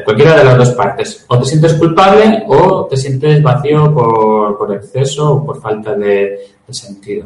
[0.04, 1.26] Cualquiera de las dos partes.
[1.28, 7.26] O te sientes culpable o te sientes vacío por, exceso o por falta de, sentido.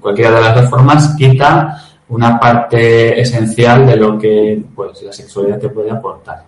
[0.00, 5.58] Cualquiera de las dos formas quita una parte esencial de lo que pues, la sexualidad
[5.58, 6.44] te puede aportar.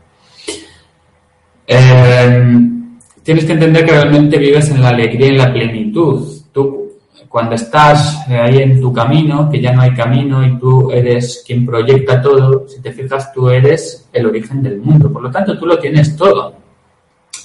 [3.23, 6.90] tienes que entender que realmente vives en la alegría y en la plenitud tú
[7.31, 11.45] cuando estás eh, ahí en tu camino, que ya no hay camino y tú eres
[11.47, 15.13] quien proyecta todo, si te fijas, tú eres el origen del mundo.
[15.13, 16.53] Por lo tanto, tú lo tienes todo.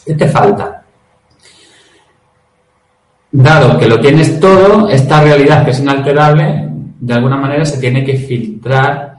[0.03, 0.83] ¿Qué te falta?
[3.31, 6.67] Dado que lo tienes todo, esta realidad que es inalterable,
[6.99, 9.14] de alguna manera se tiene que filtrar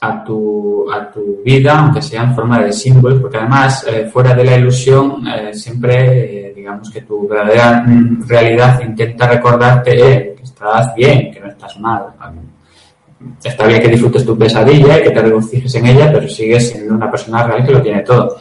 [0.00, 4.34] a tu, a tu vida, aunque sea en forma de símbolos, porque además, eh, fuera
[4.34, 7.84] de la ilusión, eh, siempre digamos que tu verdadera
[8.26, 12.06] realidad intenta recordarte eh, que estás bien, que no estás mal.
[13.42, 16.94] Está bien que disfrutes tu pesadilla y que te regocijes en ella, pero sigues siendo
[16.94, 18.36] una persona real que lo tiene todo.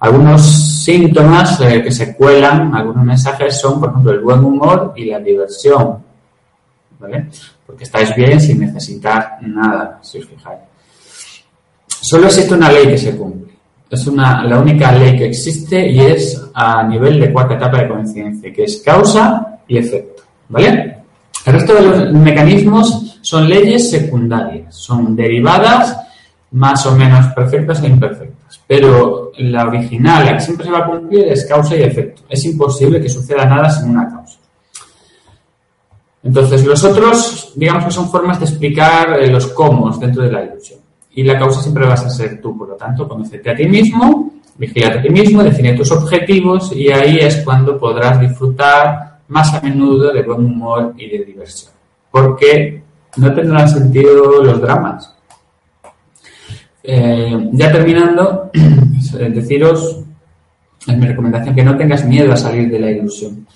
[0.00, 0.42] Algunos
[0.84, 5.20] síntomas eh, que se cuelan, algunos mensajes son, por ejemplo, el buen humor y la
[5.20, 5.98] diversión.
[6.98, 7.28] ¿Vale?
[7.66, 10.58] Porque estáis bien sin necesitar nada, si os fijáis.
[12.02, 13.42] Solo existe una ley que se cumple
[13.92, 17.88] es una, la única ley que existe y es a nivel de cuarta etapa de
[17.88, 20.22] conciencia, que es causa y efecto.
[20.48, 20.96] ¿Vale?
[21.44, 25.94] El resto de los mecanismos son leyes secundarias, son derivadas
[26.52, 28.62] más o menos perfectas e imperfectas.
[28.66, 32.22] Pero la original, la que siempre se va a cumplir, es causa y efecto.
[32.30, 34.38] Es imposible que suceda nada sin una causa.
[36.22, 40.44] Entonces, los otros, digamos que son formas de explicar eh, los cómo dentro de la
[40.44, 40.81] ilusión
[41.14, 42.56] y la causa siempre vas a ser tú.
[42.56, 46.90] Por lo tanto, conocerte a ti mismo, vigilarte a ti mismo, define tus objetivos y
[46.90, 51.72] ahí es cuando podrás disfrutar más a menudo de buen humor y de diversión.
[52.10, 52.82] Porque
[53.16, 55.14] no tendrán sentido los dramas.
[56.82, 58.50] Eh, ya terminando,
[59.30, 60.00] deciros,
[60.86, 63.46] es mi recomendación, que no tengas miedo a salir de la ilusión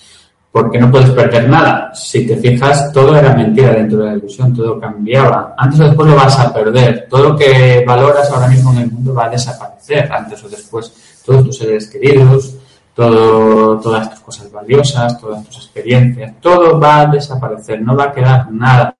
[0.57, 1.95] porque no puedes perder nada.
[1.95, 5.55] Si te fijas, todo era mentira dentro de la ilusión, todo cambiaba.
[5.55, 7.07] Antes o después lo vas a perder.
[7.11, 11.21] Todo lo que valoras ahora mismo en el mundo va a desaparecer antes o después.
[11.27, 12.55] Todos tus seres queridos,
[12.95, 18.51] todas tus cosas valiosas, todas tus experiencias, todo va a desaparecer, no va a quedar
[18.51, 18.97] nada.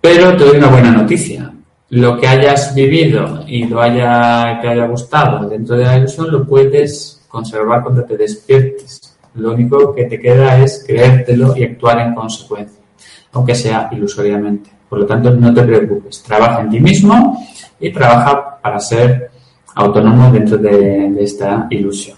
[0.00, 1.50] Pero te doy una buena noticia.
[1.88, 6.44] Lo que hayas vivido y lo haya, te haya gustado dentro de la ilusión lo
[6.44, 12.14] puedes conservar cuando te despiertes lo único que te queda es creértelo y actuar en
[12.14, 12.80] consecuencia,
[13.32, 14.70] aunque sea ilusoriamente.
[14.88, 16.22] Por lo tanto, no te preocupes.
[16.22, 17.44] Trabaja en ti mismo
[17.80, 19.30] y trabaja para ser
[19.74, 22.16] autónomo dentro de, esta ilusión.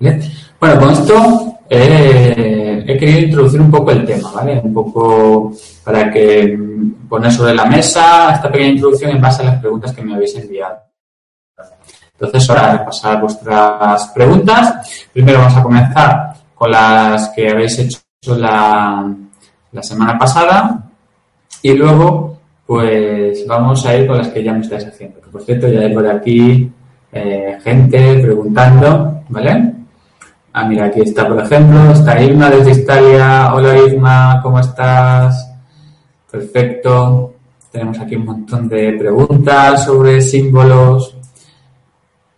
[0.00, 4.60] Bueno, con esto eh, he querido introducir un poco el tema, ¿vale?
[4.62, 5.52] Un poco
[5.84, 6.58] para que
[7.08, 10.36] poner sobre la mesa esta pequeña introducción en base a las preguntas que me habéis
[10.36, 10.87] enviado.
[12.20, 15.08] Entonces, ahora repasar vuestras preguntas.
[15.12, 17.98] Primero vamos a comenzar con las que habéis hecho
[18.36, 19.14] la,
[19.80, 20.84] semana pasada
[21.62, 25.20] y luego, pues vamos a ir con las que ya me estáis haciendo.
[25.30, 26.72] Por cierto, ya hay por aquí
[27.12, 29.74] eh, gente preguntando, ¿vale?
[30.52, 33.54] Ah, mira, aquí está, por ejemplo, está Irma desde Italia.
[33.54, 35.52] Hola Irma, ¿cómo estás?
[36.28, 37.34] Perfecto.
[37.70, 41.17] Tenemos aquí un montón de preguntas sobre símbolos.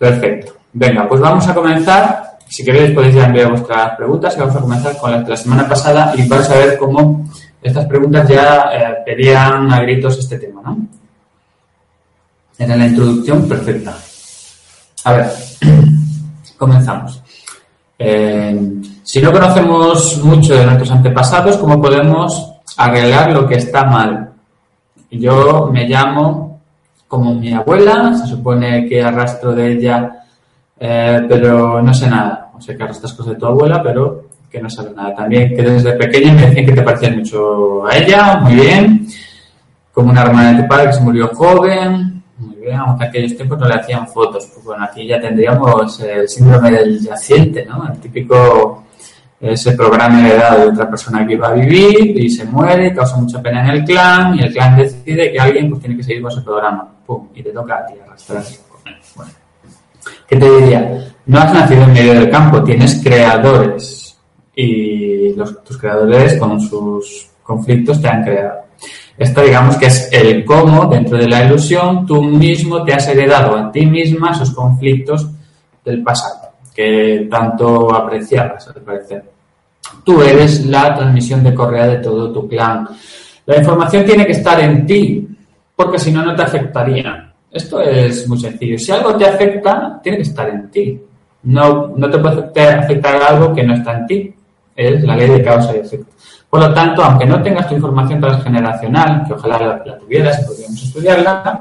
[0.01, 0.55] Perfecto.
[0.73, 2.39] Venga, pues vamos a comenzar.
[2.49, 5.37] Si queréis podéis ya enviar vuestras preguntas y vamos a comenzar con las de la
[5.37, 7.29] semana pasada y vais a ver cómo
[7.61, 10.79] estas preguntas ya eh, pedían a gritos este tema, ¿no?
[12.57, 13.95] Era la introducción perfecta.
[15.05, 15.31] A ver,
[16.57, 17.23] comenzamos.
[17.99, 18.59] Eh,
[19.03, 24.33] si no conocemos mucho de nuestros antepasados, ¿cómo podemos arreglar lo que está mal?
[25.11, 26.50] Yo me llamo
[27.11, 30.25] como mi abuela, se supone que arrastro de ella,
[30.79, 32.53] eh, pero no sé nada.
[32.57, 35.16] O sea, que arrastras cosas de tu abuela, pero que no sabe nada.
[35.16, 39.09] También que desde pequeña me decían que te parecías mucho a ella, muy bien.
[39.92, 43.59] Como una hermana de tu padre que se murió joven, muy bien, aunque aquellos tiempos
[43.59, 44.49] no le hacían fotos.
[44.55, 47.88] Pues bueno, aquí ya tendríamos el síndrome del yaciente, ¿no?
[47.92, 48.85] El típico
[49.40, 53.40] ese programa heredado de otra persona que iba a vivir y se muere, causa mucha
[53.40, 56.33] pena en el clan y el clan decide que alguien pues tiene que seguir con
[56.33, 56.88] ese programa.
[57.07, 58.42] Pum, y te toca a ti arrastrar.
[59.16, 59.33] Bueno,
[60.29, 61.11] ¿qué te diría?
[61.26, 64.18] no has nacido en medio del campo, tienes creadores
[64.55, 68.61] y los, tus creadores con sus conflictos te han creado.
[69.16, 73.57] Esto digamos que es el cómo dentro de la ilusión tú mismo te has heredado
[73.57, 75.31] a ti misma esos conflictos
[75.85, 79.30] del pasado que tanto apreciabas al parecer.
[80.05, 82.88] Tú eres la transmisión de correa de todo tu clan.
[83.46, 85.29] La información tiene que estar en ti,
[85.74, 87.33] porque si no, no te afectaría.
[87.50, 88.79] Esto es muy sencillo.
[88.79, 91.00] Si algo te afecta, tiene que estar en ti.
[91.42, 94.35] No, no te puede afectar algo que no está en ti.
[94.76, 96.12] Es la ley de causa y efecto.
[96.48, 100.83] Por lo tanto, aunque no tengas tu información transgeneracional, que ojalá la, tuvieras y podríamos
[100.83, 101.61] estudiarla,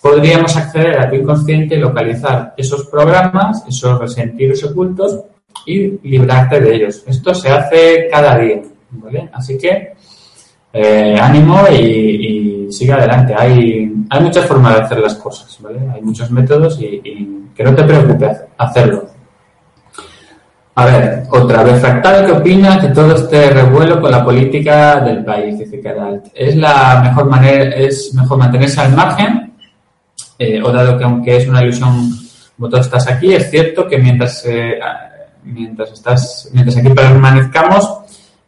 [0.00, 5.20] podríamos acceder a tu inconsciente, localizar esos programas, esos resentidos ocultos
[5.66, 7.02] y librarte de ellos.
[7.06, 9.28] Esto se hace cada día, ¿vale?
[9.32, 9.92] Así que
[10.72, 13.34] eh, ánimo y, sigue adelante.
[13.36, 15.78] Hay, hay muchas formas de hacer las cosas, ¿vale?
[15.94, 19.12] Hay muchos métodos y, y que no te preocupes hacerlo.
[20.74, 25.22] A ver, otra vez, Fractal, ¿qué opinas de todo este revuelo con la política del
[25.22, 25.58] país?
[25.58, 26.28] Dice Keralt.
[26.34, 29.52] Es la mejor manera, es mejor mantenerse al margen,
[30.38, 32.10] eh, o dado que aunque es una ilusión,
[32.56, 34.78] como tú estás aquí, es cierto que mientras, eh,
[35.44, 37.98] mientras estás, mientras aquí permanezcamos,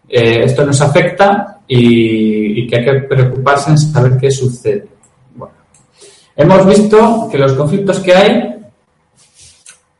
[0.08, 4.86] eh, esto nos afecta y, y, que hay que preocuparse en saber qué sucede.
[5.34, 5.54] Bueno,
[6.36, 8.56] hemos visto que los conflictos que hay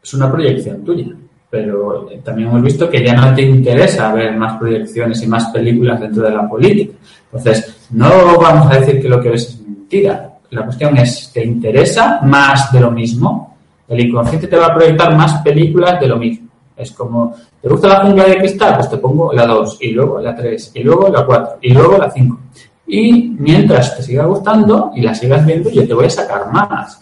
[0.02, 1.14] es una proyección tuya
[1.54, 6.00] pero también hemos visto que ya no te interesa ver más proyecciones y más películas
[6.00, 6.94] dentro de la política.
[7.26, 10.32] Entonces, no vamos a decir que lo que ves es mentira.
[10.50, 13.56] La cuestión es, ¿te interesa más de lo mismo?
[13.86, 16.43] El inconsciente te va a proyectar más películas de lo mismo.
[16.76, 18.76] Es como, ¿te gusta la jungla de cristal?
[18.76, 21.98] Pues te pongo la 2, y luego la 3, y luego la 4, y luego
[21.98, 22.38] la 5.
[22.86, 27.00] Y mientras te siga gustando y la sigas viendo, yo te voy a sacar más.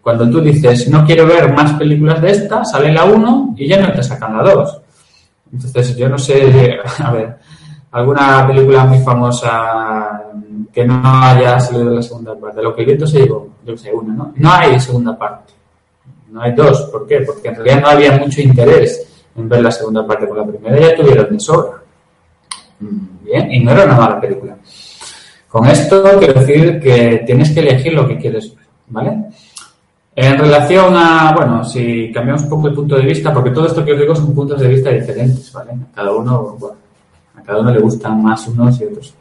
[0.00, 3.80] Cuando tú dices, no quiero ver más películas de esta, sale la 1 y ya
[3.80, 4.80] no te sacan la 2.
[5.52, 7.38] Entonces, yo no sé, a ver,
[7.90, 10.22] alguna película muy famosa
[10.72, 12.62] que no haya salido de la segunda parte.
[12.62, 14.32] Lo que viento se llevó, yo sé, una, ¿no?
[14.34, 15.52] No hay segunda parte.
[16.32, 16.88] No hay dos.
[16.90, 17.20] ¿Por qué?
[17.20, 20.26] Porque en realidad no había mucho interés en ver la segunda parte.
[20.26, 21.82] Con la primera ya tuvieron de sobra.
[22.80, 24.56] Mm, bien, y no era una mala película.
[25.48, 28.54] Con esto quiero decir que tienes que elegir lo que quieres
[28.88, 29.24] ¿vale?
[30.16, 33.84] En relación a, bueno, si cambiamos un poco el punto de vista, porque todo esto
[33.84, 35.72] que os digo son puntos de vista diferentes, ¿vale?
[35.72, 36.76] A cada uno, bueno,
[37.36, 39.14] a cada uno le gustan más unos y otros.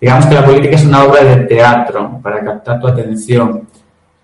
[0.00, 3.66] Digamos que la política es una obra de teatro para captar tu atención.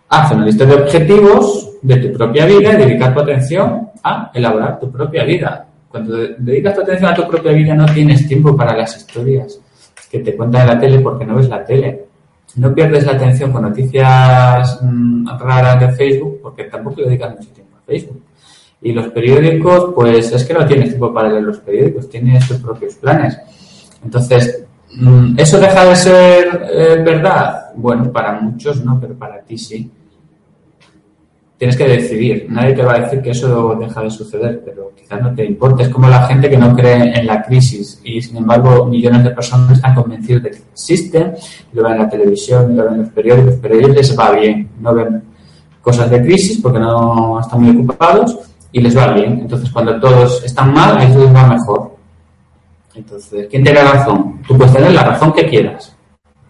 [0.08, 4.80] Haz una lista de objetivos de tu propia vida y dedicar tu atención a elaborar
[4.80, 5.66] tu propia vida.
[5.88, 9.60] Cuando dedicas tu atención a tu propia vida no tienes tiempo para las historias
[10.10, 12.04] que te cuentan en la tele porque no ves la tele
[12.56, 17.50] no pierdes la atención con noticias mm, raras de Facebook porque tampoco le dedicas mucho
[17.50, 18.22] tiempo a Facebook.
[18.80, 22.58] Y los periódicos, pues es que no tienes tiempo para leer los periódicos, tienes tus
[22.58, 23.38] propios planes.
[24.04, 27.72] Entonces, mm, ¿eso deja de ser eh, verdad?
[27.74, 29.90] Bueno, para muchos no, pero para ti sí
[31.58, 32.46] tienes que decidir.
[32.48, 35.84] Nadie te va a decir que eso deja de suceder, pero quizás no te importe.
[35.84, 39.30] Es como la gente que no cree en la crisis y, sin embargo, millones de
[39.30, 41.32] personas están convencidos de que existe,
[41.72, 44.32] lo ven en la televisión, lo ven en los periódicos, pero a ellos les va
[44.32, 44.68] bien.
[44.80, 45.22] No ven
[45.80, 48.38] cosas de crisis porque no están muy ocupados
[48.72, 49.40] y les va bien.
[49.40, 51.94] Entonces, cuando todos están mal, a ellos les va mejor.
[52.94, 54.40] Entonces, ¿quién tiene razón?
[54.46, 55.94] Tú puedes tener la razón que quieras.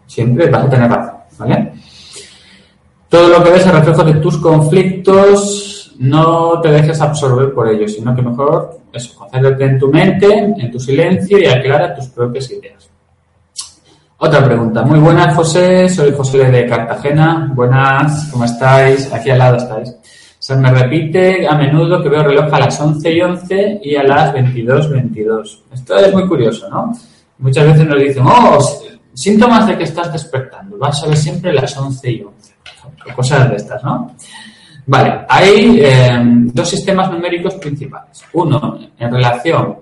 [0.06, 1.72] Siempre vas a tener razón, ¿vale?
[3.14, 7.92] Todo lo que ves es reflejo de tus conflictos, no te dejes absorber por ellos,
[7.94, 12.50] sino que mejor eso, concéntrate en tu mente, en tu silencio y aclara tus propias
[12.50, 12.90] ideas.
[14.18, 14.82] Otra pregunta.
[14.82, 15.88] Muy buenas, José.
[15.88, 17.52] Soy José de Cartagena.
[17.54, 19.12] Buenas, ¿cómo estáis?
[19.12, 19.94] Aquí al lado estáis.
[20.36, 24.02] Se me repite a menudo que veo reloj a las 11 y 11 y a
[24.02, 25.62] las 22, 22.
[25.72, 26.92] Esto es muy curioso, ¿no?
[27.38, 28.58] Muchas veces nos dicen, oh,
[29.14, 30.76] síntomas de que estás despertando.
[30.78, 32.43] Vas a ver siempre las 11 y 11
[33.14, 34.14] cosas de estas, ¿no?
[34.86, 36.20] Vale, hay eh,
[36.52, 38.22] dos sistemas numéricos principales.
[38.34, 39.76] Uno en relación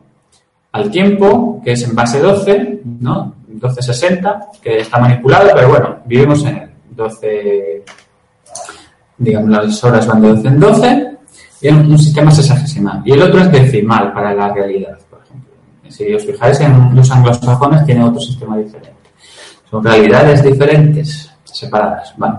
[0.72, 3.34] al tiempo, que es en base 12, ¿no?
[3.48, 6.70] 1260, que está manipulado, pero bueno, vivimos en él.
[6.90, 7.85] 12,
[9.18, 11.12] digamos, las horas van de 12 en 12,
[11.62, 13.02] y un sistema sexagesimal.
[13.04, 15.50] Y el otro es decimal para la realidad, por ejemplo.
[15.88, 18.92] Si os fijáis en los anglosajones, tiene otro sistema diferente.
[19.70, 22.38] Son realidades diferentes, separadas, ¿vale?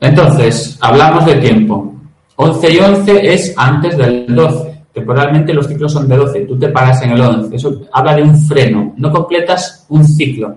[0.00, 1.92] Entonces, hablamos de tiempo.
[2.36, 4.82] 11 y 11 es antes del 12.
[4.92, 6.40] Temporalmente los ciclos son de 12.
[6.42, 7.56] Tú te paras en el 11.
[7.56, 8.92] Eso habla de un freno.
[8.96, 10.56] No completas un ciclo.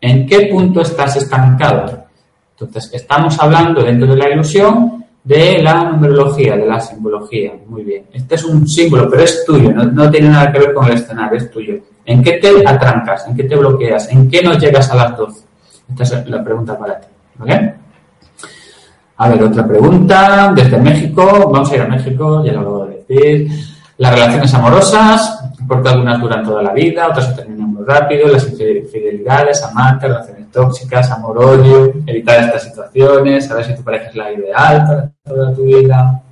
[0.00, 2.04] ¿En qué punto estás estancado?
[2.52, 7.52] Entonces, estamos hablando dentro de la ilusión de la numerología, de la simbología.
[7.66, 8.06] Muy bien.
[8.12, 11.38] Este es un símbolo, pero es tuyo, no, tiene nada que ver con el escenario,
[11.38, 11.74] es tuyo.
[12.04, 13.26] ¿En qué te atrancas?
[13.28, 14.10] ¿En qué te bloqueas?
[14.10, 15.44] ¿En qué no llegas a las 12?
[15.90, 17.06] Esta es la pregunta para ti.
[17.36, 17.74] ¿Vale?
[19.20, 20.50] A ver, otra pregunta.
[20.56, 23.50] Desde México, vamos a ir a México, ya lo acabo de decir.
[23.98, 28.48] Las relaciones amorosas, porque algunas duran toda la vida, otras se terminan muy rápido, las
[28.48, 34.86] infidelidades, amantes, relaciones tóxicas, amor-odio, evitar estas situaciones, saber si tu pareja es la ideal
[34.86, 36.22] para toda tu vida,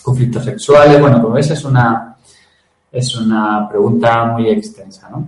[0.00, 2.14] conflictos sexuales, bueno, como ves es una,
[2.92, 5.26] es una pregunta muy extensa, ¿no?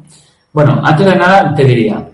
[0.53, 2.09] Bueno, antes de nada te diría,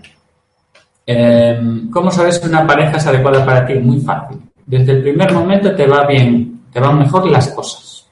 [1.05, 3.75] em, ¿cómo sabes que una pareja es adecuada para ti?
[3.75, 8.07] Muy fácil desde el primer momento te va bien, te van mejor las cosas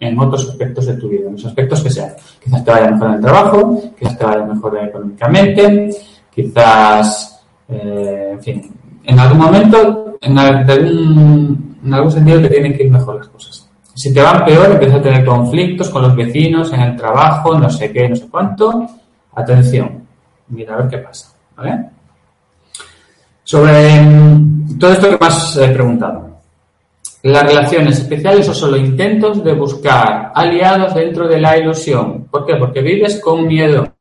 [0.00, 2.12] en otros aspectos de tu vida, en los aspectos que sean.
[2.42, 5.90] Quizás te vaya mejor en el trabajo, quizás te vaya mejor económicamente,
[6.34, 8.74] quizás, eh, en fin,
[9.04, 13.70] en algún momento, en en algún sentido te tienen que ir mejor las cosas.
[13.94, 17.70] Si te van peor, empiezas a tener conflictos con los vecinos, en el trabajo, no
[17.70, 18.86] sé qué, no sé cuánto.
[19.34, 20.02] Atención,
[20.48, 21.90] mira a ver qué pasa, ¿vale?
[23.46, 26.40] Sobre mm, todo esto que me has eh, preguntado.
[27.22, 32.24] Las relaciones especiales o solo intentos de buscar aliados dentro de la ilusión.
[32.24, 32.56] ¿Por qué?
[32.56, 33.94] Porque vives con miedo.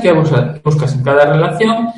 [0.00, 1.88] ¿Qué buscas en cada relación?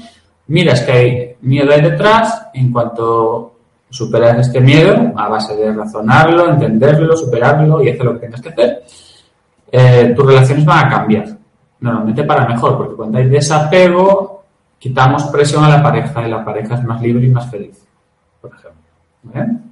[0.47, 2.49] Miras que hay miedo ahí detrás.
[2.55, 3.57] En cuanto
[3.91, 8.49] superas este miedo, a base de razonarlo, entenderlo, superarlo y hacer lo que tengas que
[8.49, 8.83] hacer,
[9.71, 11.32] eh, tus relaciones van a cambiar
[11.83, 14.45] normalmente para mejor, porque cuando hay desapego,
[14.79, 17.85] quitamos presión a la pareja y la pareja es más libre y más feliz,
[18.41, 19.63] por ejemplo.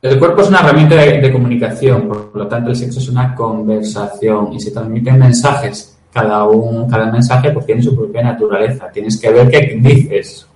[0.00, 4.52] El cuerpo es una herramienta de, comunicación, por lo tanto el sexo es una conversación
[4.52, 5.96] y se transmiten mensajes.
[6.12, 8.90] Cada, un, cada mensaje pues, tiene su propia naturaleza.
[8.92, 10.46] Tienes que ver qué dices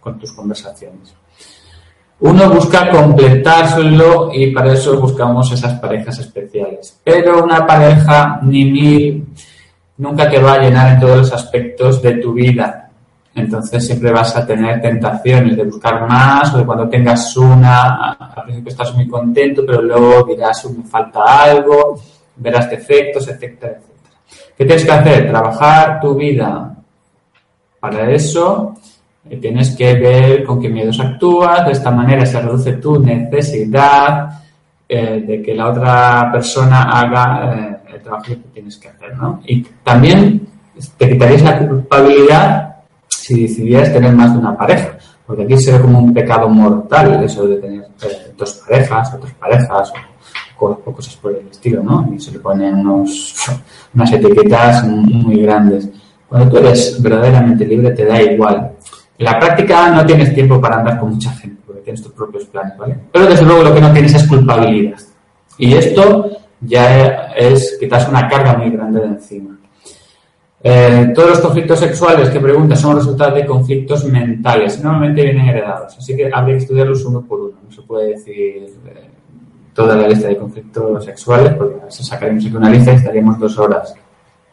[0.00, 1.14] con tus conversaciones.
[2.18, 6.98] Uno busca completárselo y para eso buscamos esas parejas especiales.
[7.04, 9.26] Pero una pareja ni mil
[9.98, 12.90] nunca te va a llenar en todos los aspectos de tu vida.
[13.34, 18.44] Entonces siempre vas a tener tentaciones de buscar más o de cuando tengas una, al
[18.44, 22.00] principio estás muy contento, pero luego dirás, me falta algo,
[22.36, 23.86] verás defectos, etcétera, etcétera.
[24.56, 25.28] ¿Qué tienes que hacer?
[25.28, 26.74] Trabajar tu vida.
[27.78, 28.74] Para eso
[29.28, 34.30] eh, tienes que ver con qué miedos actúas, de esta manera se reduce tu necesidad
[34.88, 37.75] eh, de que la otra persona haga eh,
[38.06, 39.40] trabajo que tienes que hacer, ¿no?
[39.46, 40.46] Y también
[40.96, 42.76] te quitarías la culpabilidad
[43.08, 44.96] si decidieras tener más de una pareja,
[45.26, 49.32] porque aquí se ve como un pecado mortal eso de tener eh, dos parejas, otras
[49.34, 49.92] parejas,
[50.58, 52.08] o, cosas por el estilo, ¿no?
[52.14, 53.34] Y se le ponen unos,
[53.94, 55.88] unas etiquetas muy grandes.
[56.28, 58.72] Cuando tú eres verdaderamente libre, te da igual.
[59.18, 62.44] En la práctica no tienes tiempo para andar con mucha gente, porque tienes tus propios
[62.46, 62.96] planes, ¿vale?
[63.12, 64.98] Pero desde luego lo que no tienes es culpabilidad.
[65.58, 69.56] Y esto ya es quitarse una carga muy grande de encima.
[70.62, 74.82] Eh, todos los conflictos sexuales que preguntas son resultado de conflictos mentales.
[74.82, 77.58] Normalmente vienen heredados, así que habría que estudiarlos uno por uno.
[77.64, 79.10] No se puede decir eh,
[79.72, 83.58] toda la lista de conflictos sexuales, porque si sacaremos aquí una lista y estaríamos dos
[83.58, 83.94] horas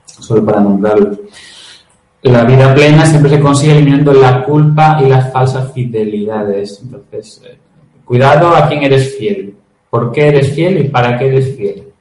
[0.06, 1.20] solo para nombrarlos.
[2.22, 6.80] La vida plena siempre se consigue eliminando la culpa y las falsas fidelidades.
[6.84, 7.58] Entonces, eh,
[8.06, 9.56] cuidado a quién eres fiel.
[9.90, 11.93] ¿Por qué eres fiel y para qué eres fiel?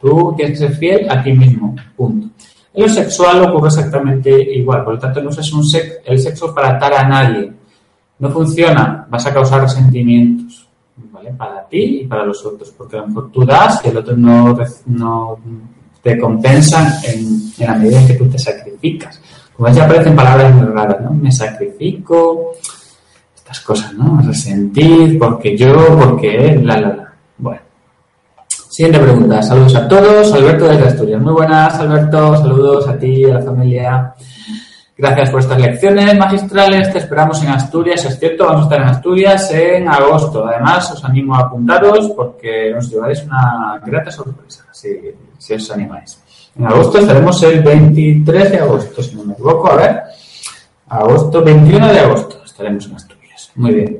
[0.00, 2.28] Tú tienes que ser fiel a ti mismo, punto.
[2.72, 5.64] En lo sexual ocurre exactamente igual, por lo tanto no uses un
[6.04, 7.52] el sexo para atar a nadie.
[8.18, 10.66] No funciona, vas a causar resentimientos,
[11.12, 11.32] ¿vale?
[11.32, 14.16] Para ti y para los otros, porque a lo mejor tú das y el otro
[14.16, 14.56] no,
[16.02, 19.20] te compensa en, la medida en que tú te sacrificas.
[19.56, 21.10] Como ya aparecen palabras muy raras, ¿no?
[21.10, 22.52] Me sacrifico,
[23.36, 24.22] estas cosas, ¿no?
[24.22, 27.09] Resentir, porque yo, porque él, la, la, la.
[28.80, 29.42] Siguiente pregunta.
[29.42, 30.32] Saludos a todos.
[30.32, 31.20] Alberto desde Asturias.
[31.20, 32.34] Muy buenas, Alberto.
[32.38, 34.14] Saludos a ti, a la familia.
[34.96, 36.90] Gracias por estas lecciones magistrales.
[36.90, 38.02] Te esperamos en Asturias.
[38.06, 40.46] Es cierto, vamos a estar en Asturias en agosto.
[40.46, 44.88] Además, os animo a apuntaros porque os llevaréis una grata sorpresa si,
[45.36, 46.18] si os animáis.
[46.56, 49.70] En agosto estaremos el 23 de agosto, si no me equivoco.
[49.72, 50.02] A ver.
[50.88, 53.52] Agosto, 21 de agosto estaremos en Asturias.
[53.56, 53.98] Muy bien.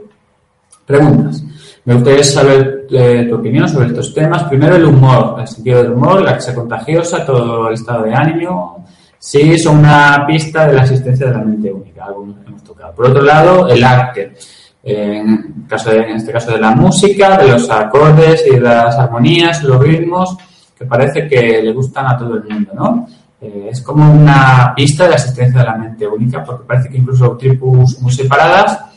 [0.86, 1.44] Preguntas.
[1.84, 4.44] Me gustaría saber eh, tu opinión sobre estos temas.
[4.44, 8.86] Primero, el humor, el sentido del humor, la que contagiosa, todo el estado de ánimo.
[9.18, 12.94] Sí, son una pista de la existencia de la mente única, algo hemos tocado.
[12.94, 14.34] Por otro lado, el arte.
[14.82, 19.62] En, caso en este caso de la música, de los acordes y de las armonías,
[19.62, 20.36] los ritmos,
[20.78, 23.06] que parece que le gustan a todo el mundo, ¿no?
[23.42, 26.98] Eh, es como una pista de la existencia de la mente única, porque parece que
[26.98, 28.89] incluso tribus muy separadas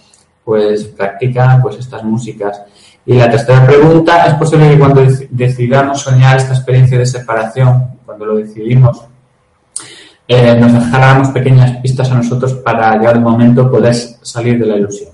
[0.44, 2.62] pues practican pues estas músicas.
[3.06, 8.26] Y la tercera pregunta, ¿es posible que cuando decidamos soñar esta experiencia de separación, cuando
[8.26, 9.04] lo decidimos,
[10.28, 14.78] eh, nos dejáramos pequeñas pistas a nosotros para llegar un momento poder salir de la
[14.78, 15.10] ilusión?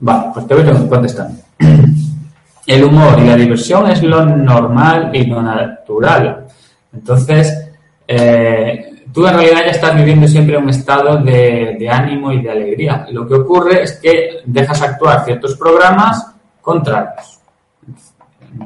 [0.00, 1.40] Vale, pues te voy contestando.
[2.66, 6.46] El humor y la diversión es lo normal y lo natural.
[6.92, 7.70] Entonces,
[8.06, 13.06] eh, tú en realidad ya estás viviendo siempre un estado de, ánimo y de alegría.
[13.08, 17.40] Y lo que ocurre es que dejas actuar ciertos programas contrarios.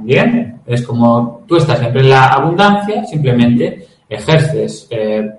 [0.01, 5.30] Bien, es como tú estás siempre en la abundancia, simplemente ejerces, eh,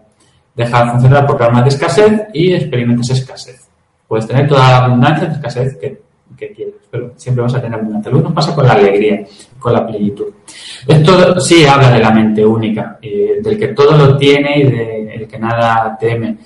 [0.54, 3.68] dejar funcionar programas de escasez y experimentas escasez.
[4.08, 6.05] Puedes tener toda la abundancia de escasez que,
[6.36, 8.12] que quieras, pero siempre vas a tener abundancia.
[8.12, 9.26] Lo mismo pasa con la alegría,
[9.60, 10.28] con la plenitud.
[10.88, 15.40] Esto sí habla de la mente única, del que todo lo tiene y del que
[15.40, 16.38] nada teme.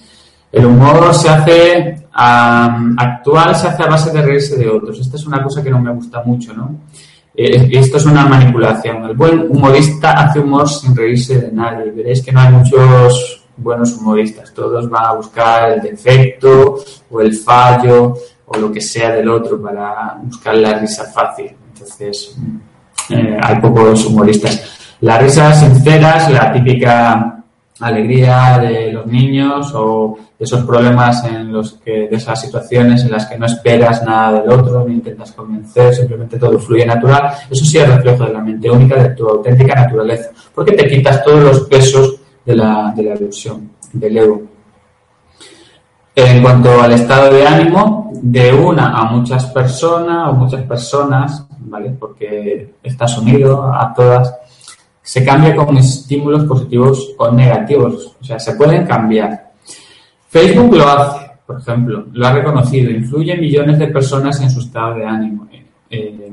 [0.51, 4.99] El humor se hace actual, se hace a base de reírse de otros.
[4.99, 6.75] Esta es una cosa que no me gusta mucho, ¿no?
[7.35, 9.05] Eh, esto es una manipulación.
[9.05, 11.91] El buen humorista hace humor sin reírse de nadie.
[11.91, 14.53] Veréis que no hay muchos buenos humoristas.
[14.53, 16.79] Todos van a buscar el defecto
[17.09, 18.15] o el fallo
[18.49, 21.55] o lo que sea del otro para buscar la risa fácil.
[21.73, 22.37] Entonces,
[23.09, 24.95] eh, hay pocos humoristas.
[25.01, 27.39] Las risas sinceras, la típica
[27.79, 33.25] alegría de los niños o esos problemas en los que, de esas situaciones en las
[33.25, 37.77] que no esperas nada del otro, ni intentas convencer, simplemente todo fluye natural, eso sí
[37.77, 41.61] es reflejo de la mente única, de tu auténtica naturaleza, porque te quitas todos los
[41.61, 44.41] pesos de la, de la ilusión, del ego.
[46.15, 51.91] En cuanto al estado de ánimo, de una a muchas personas o muchas personas, ¿vale?
[51.91, 54.33] Porque estás unido a todas,
[55.01, 59.51] se cambia con estímulos positivos o negativos, o sea, se pueden cambiar.
[60.27, 64.95] Facebook lo hace, por ejemplo, lo ha reconocido, influye millones de personas en su estado
[64.95, 65.47] de ánimo.
[65.89, 66.29] Eh,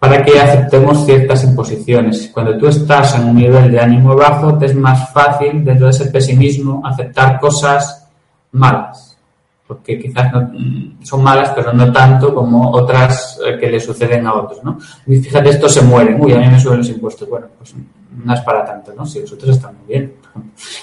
[0.00, 2.30] para que aceptemos ciertas imposiciones.
[2.32, 5.90] Cuando tú estás en un nivel de ánimo bajo, te es más fácil, dentro de
[5.90, 8.08] ese pesimismo, aceptar cosas
[8.52, 9.09] malas,
[9.70, 10.32] porque quizás
[11.04, 14.76] son malas, pero no tanto como otras eh, que le suceden a otros, ¿no?
[15.06, 17.72] Fíjate, estos se mueren, uy, a mí me suben los impuestos, bueno, pues
[18.24, 19.06] no es para tanto, ¿no?
[19.06, 20.14] Si los otros están muy bien,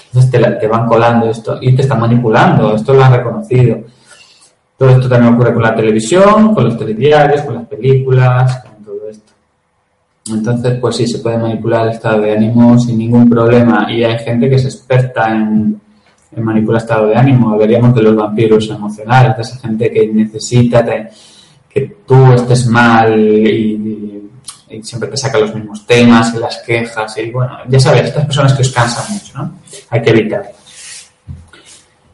[0.06, 3.76] entonces te, van colando esto y te están manipulando, esto lo han reconocido.
[4.78, 8.62] Todo esto también ocurre con la televisión, con los telediarios, con las películas,
[10.30, 13.86] entonces, pues sí, se puede manipular el estado de ánimo sin ningún problema.
[13.90, 15.80] Y hay gente que es experta en,
[16.40, 17.50] manipular estado de ánimo.
[17.50, 20.84] Hablaríamos de los vampiros emocionales, de esa gente que necesita
[21.68, 24.14] que tú estés mal y,
[24.82, 27.16] siempre te saca los mismos temas y las quejas.
[27.18, 29.52] Y bueno, ya sabes, estas personas que os cansan mucho, ¿no?
[29.90, 30.58] Hay que evitarlas.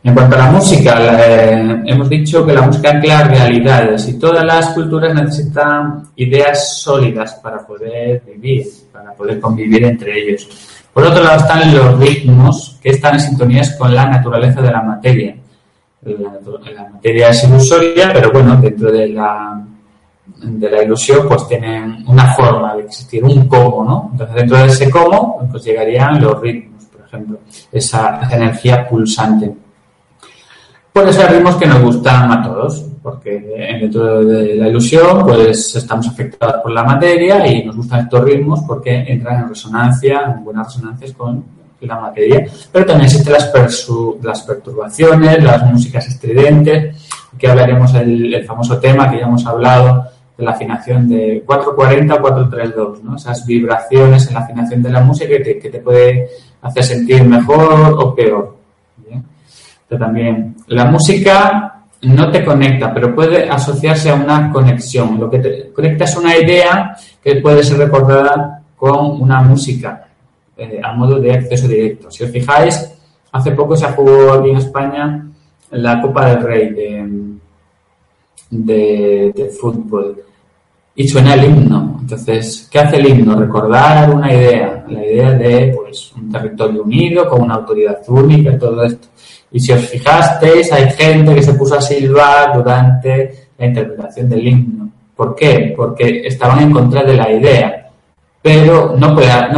[0.04, 4.44] En cuanto a la música, eh, hemos dicho que la música ancla realidades y todas
[4.44, 10.46] las culturas necesitan ideas sólidas para poder vivir, para poder convivir entre ellos.
[10.92, 14.82] Por otro lado están los ritmos que están en sintonía con la naturaleza de la
[14.82, 15.34] materia.
[16.02, 19.58] La, materia es ilusoria, pero bueno, dentro de la,
[20.26, 24.10] de la ilusión pues tienen una forma de existir, un cómo, ¿no?
[24.12, 27.38] Entonces dentro de ese cómo pues llegarían los ritmos, por ejemplo,
[27.72, 29.50] esa energía pulsante.
[30.92, 33.30] Puede ser ritmos que nos gustan a todos, porque
[33.80, 38.60] dentro de la ilusión, pues estamos afectados por la materia y nos gustan estos ritmos
[38.66, 42.44] porque entran en resonancia, en buenas resonancias con la materia.
[42.72, 43.52] Pero también existen las,
[44.22, 47.08] las perturbaciones, las músicas estridentes.
[47.34, 50.06] Aquí hablaremos del famoso tema que ya hemos hablado
[50.36, 53.16] de la afinación de 440 432, ¿no?
[53.16, 56.28] Esas vibraciones en la afinación de la música que te, que te puede
[56.62, 58.54] hacer sentir mejor o peor
[59.98, 61.70] también la música
[62.02, 65.18] no te conecta, pero puede asociarse a una conexión.
[65.18, 70.06] Lo que te conecta es una idea que puede ser recordada con una música
[70.56, 72.10] eh, a modo de acceso directo.
[72.10, 72.92] Si os fijáis,
[73.32, 75.26] hace poco se jugado aquí en España
[75.70, 76.70] la Copa del Rey
[78.50, 80.22] de, de fútbol
[80.96, 81.98] y suena el himno.
[82.00, 83.34] Entonces, ¿qué hace el himno?
[83.34, 88.84] Recordar una idea, la idea de pues, un territorio unido, con una autoridad única todo
[88.84, 89.08] esto.
[89.50, 94.46] Y si os fijasteis, hay gente que se puso a silbar durante la interpretación del
[94.46, 94.90] himno.
[95.16, 95.74] ¿Por qué?
[95.76, 97.83] Porque estaban en contra de la idea.
[98.44, 99.14] Pero no,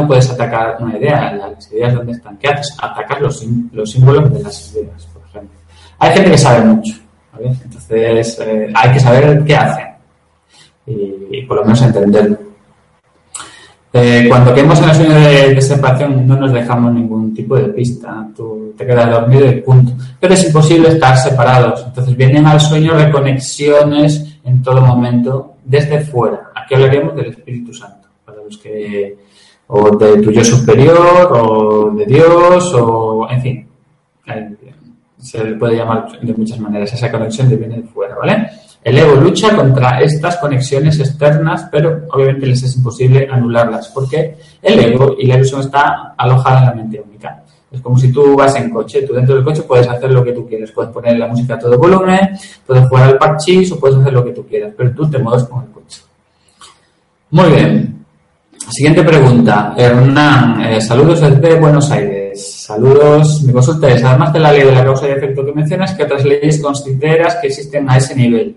[0.06, 2.36] puedes atacar una idea, las ideas dónde están.
[2.36, 2.76] ¿Qué haces?
[2.80, 5.58] Atacar los, los símbolos de las ideas, por ejemplo.
[5.98, 6.94] Hay gente que sabe mucho,
[7.36, 9.86] Entonces, eh, hay que saber qué hacen
[10.86, 12.38] y, por lo menos entenderlo.
[13.92, 18.28] Eh, cuando caemos en el sueño de, separación no nos dejamos ningún tipo de pista,
[18.36, 19.94] tú te quedas dormido y punto.
[20.20, 21.82] Pero es imposible estar separados.
[21.86, 26.50] Entonces vienen al sueño reconexiones en todo momento desde fuera.
[26.54, 27.95] Aquí hablaríamos del Espíritu Santo,
[28.46, 29.16] los que
[29.68, 33.68] o de tu yo superior, o de Dios, o en fin.
[35.18, 36.92] Se le puede llamar de muchas maneras.
[36.92, 38.48] Esa conexión de viene de fuera, ¿vale?
[38.84, 44.78] El ego lucha contra estas conexiones externas, pero obviamente les es imposible anularlas, porque el
[44.78, 47.42] ego y la ilusión está alojada en la mente única.
[47.72, 50.32] Es como si tú vas en coche, tú dentro del coche puedes hacer lo que
[50.32, 53.96] tú quieres, puedes poner la música a todo volumen, puedes jugar al parchís o puedes
[53.96, 56.02] hacer lo que tú quieras, pero tú te mueves con el coche.
[57.30, 57.95] Muy bien.
[58.70, 59.74] Siguiente pregunta.
[59.76, 62.64] Hernán, eh, saludos desde Buenos Aires.
[62.64, 63.42] Saludos.
[63.42, 66.02] Mi consulta es, además de la ley de la causa y efecto que mencionas, ¿qué
[66.02, 68.56] otras leyes consideras que existen a ese nivel?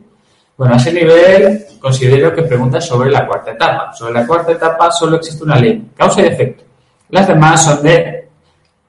[0.57, 3.93] Bueno, a ese nivel considero que preguntas sobre la cuarta etapa.
[3.93, 6.63] Sobre la cuarta etapa solo existe una ley, causa y efecto.
[7.09, 8.27] Las demás son de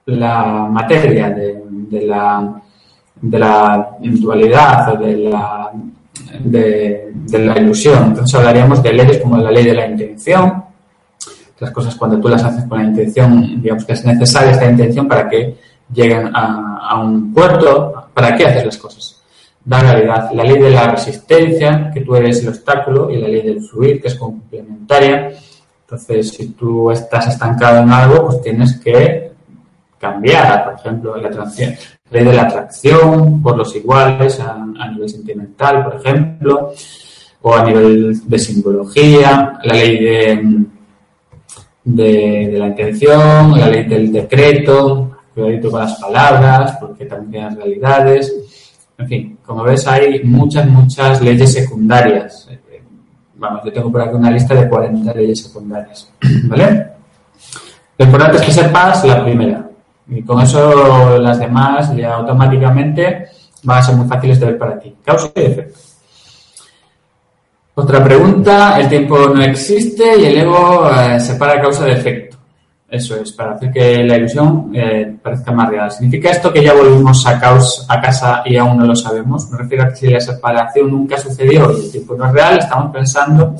[0.07, 2.61] la materia, de, la,
[3.21, 5.71] de la dualidad o de la,
[6.41, 8.05] de, la ilusión.
[8.09, 10.70] Entonces hablaríamos de leyes como la ley de la intención.
[11.61, 15.07] Las cosas cuando tú las haces con la intención, digamos que es necesaria esta intención
[15.07, 15.57] para que
[15.93, 18.09] lleguen a, a un puerto.
[18.13, 19.21] ¿Para qué haces las cosas?
[19.65, 20.31] da realidad.
[20.33, 24.01] La ley de la resistencia, que tú eres el obstáculo, y la ley del fluir,
[24.01, 25.31] que es complementaria.
[25.83, 29.33] Entonces, si tú estás estancado en algo, pues tienes que
[29.99, 30.65] cambiar.
[30.65, 31.31] Por ejemplo, la
[32.11, 36.73] ley de la atracción por los iguales a, nivel sentimental, por ejemplo,
[37.43, 40.67] o a nivel de simbología, la ley de,
[41.85, 48.33] de, la intención, la ley del decreto, cuidadito con las palabras, porque también hay realidades
[49.01, 52.49] en fin, como ves, hay muchas, muchas leyes secundarias.
[53.37, 56.13] Vamos, yo tengo por aquí una lista de 40 leyes secundarias.
[56.45, 56.87] ¿Vale?
[57.97, 59.67] Lo importante es que sepas la primera.
[60.07, 63.29] Y con eso las demás ya automáticamente
[63.63, 64.95] van a ser muy fáciles de ver para ti.
[65.03, 65.79] Causa y efecto.
[67.81, 72.37] Otra pregunta, el tiempo no existe y el ego eh, separa causa de efecto.
[72.87, 75.91] Eso es, para hacer que la ilusión eh, parezca más real.
[75.91, 79.51] ¿Significa esto que ya volvimos a, caos, a casa y aún no lo sabemos?
[79.51, 82.59] Me refiero a que si la separación nunca sucedió y el tiempo no es real,
[82.59, 83.55] estamos pensando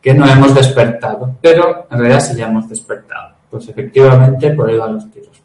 [0.00, 3.34] que no hemos despertado, pero en realidad sí ya hemos despertado.
[3.50, 5.42] Pues efectivamente, por ahí van los tiros.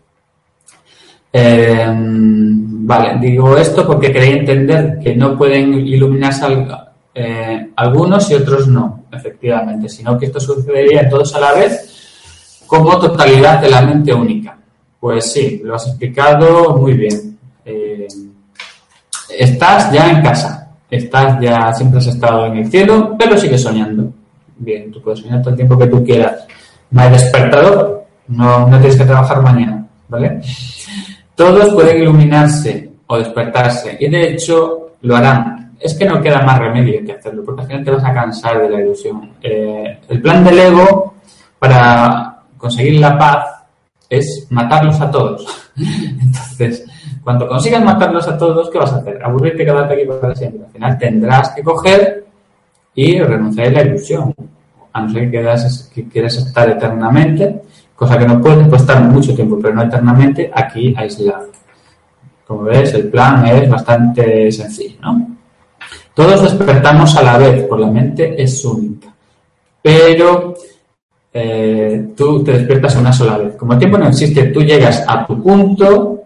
[1.34, 6.46] Eh, vale, digo esto porque quería entender que no pueden iluminarse
[7.22, 12.98] eh, algunos y otros no, efectivamente, sino que esto sucedería todos a la vez como
[12.98, 14.58] totalidad de la mente única.
[14.98, 17.38] Pues sí, lo has explicado muy bien.
[17.66, 18.08] Eh,
[19.38, 24.14] estás ya en casa, estás ya, siempre has estado en el cielo, pero sigues soñando.
[24.56, 26.48] Bien, tú puedes soñar todo el tiempo que tú quieras.
[26.92, 30.40] No hay despertador, no, no tienes que trabajar mañana, ¿vale?
[31.36, 35.69] Todos pueden iluminarse o despertarse y de hecho lo harán.
[35.80, 38.62] Es que no queda más remedio que hacerlo, porque al final te vas a cansar
[38.62, 39.32] de la ilusión.
[39.42, 41.16] Eh, el plan del ego
[41.58, 43.46] para conseguir la paz
[44.10, 45.72] es matarlos a todos.
[45.78, 46.86] Entonces,
[47.24, 49.24] cuando consigas matarlos a todos, ¿qué vas a hacer?
[49.24, 50.66] Aburrirte quedarte aquí para siempre.
[50.66, 52.26] Al final tendrás que coger
[52.96, 54.34] y renunciar a la ilusión.
[54.92, 55.46] A no ser que,
[55.94, 57.62] que quieras estar eternamente,
[57.96, 61.48] cosa que no puedes, puedes estar mucho tiempo, pero no eternamente, aquí aislado.
[62.48, 65.39] Como ves, el plan es bastante sencillo, ¿no?
[66.20, 69.08] Todos despertamos a la vez, por la mente es única.
[69.82, 70.54] Pero
[71.32, 73.56] eh, tú te despiertas una sola vez.
[73.56, 76.24] Como el tiempo no existe, tú llegas a tu punto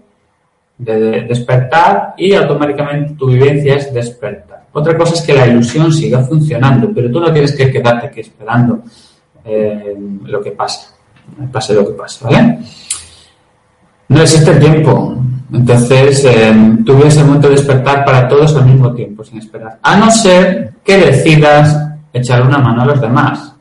[0.79, 4.63] de despertar y automáticamente tu vivencia es despertar.
[4.71, 8.21] Otra cosa es que la ilusión siga funcionando, pero tú no tienes que quedarte aquí
[8.21, 8.79] esperando
[9.45, 10.95] eh, lo que pasa,
[11.51, 12.57] pase lo que pase, ¿vale?
[14.07, 15.22] No existe el tiempo,
[15.53, 16.51] entonces eh,
[16.83, 19.77] tú ves el momento de despertar para todos al mismo tiempo, sin esperar.
[19.83, 21.77] A no ser que decidas
[22.11, 23.53] echar una mano a los demás.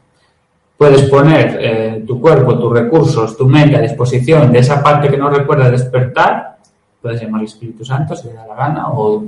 [0.78, 5.18] Puedes poner eh, tu cuerpo, tus recursos, tu mente a disposición de esa parte que
[5.18, 6.57] no recuerda despertar,
[7.01, 9.24] puedes llamar Espíritu Santo si le da la gana, o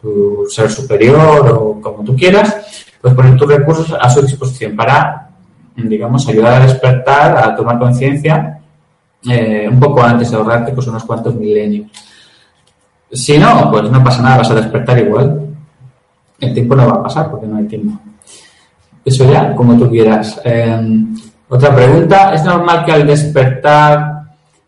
[0.00, 5.30] tu ser superior, o como tú quieras, puedes poner tus recursos a su disposición para,
[5.76, 8.61] digamos, ayudar a despertar, a tomar conciencia
[9.28, 11.90] eh, un poco antes de ahorrarte pues unos cuantos milenios.
[13.10, 15.48] Si no, pues no pasa nada, vas a despertar igual.
[16.40, 18.00] El tiempo no va a pasar porque no hay tiempo.
[19.04, 20.40] Eso ya, como tú quieras.
[20.44, 21.14] Em,
[21.48, 24.22] otra pregunta, ¿es normal que al despertar,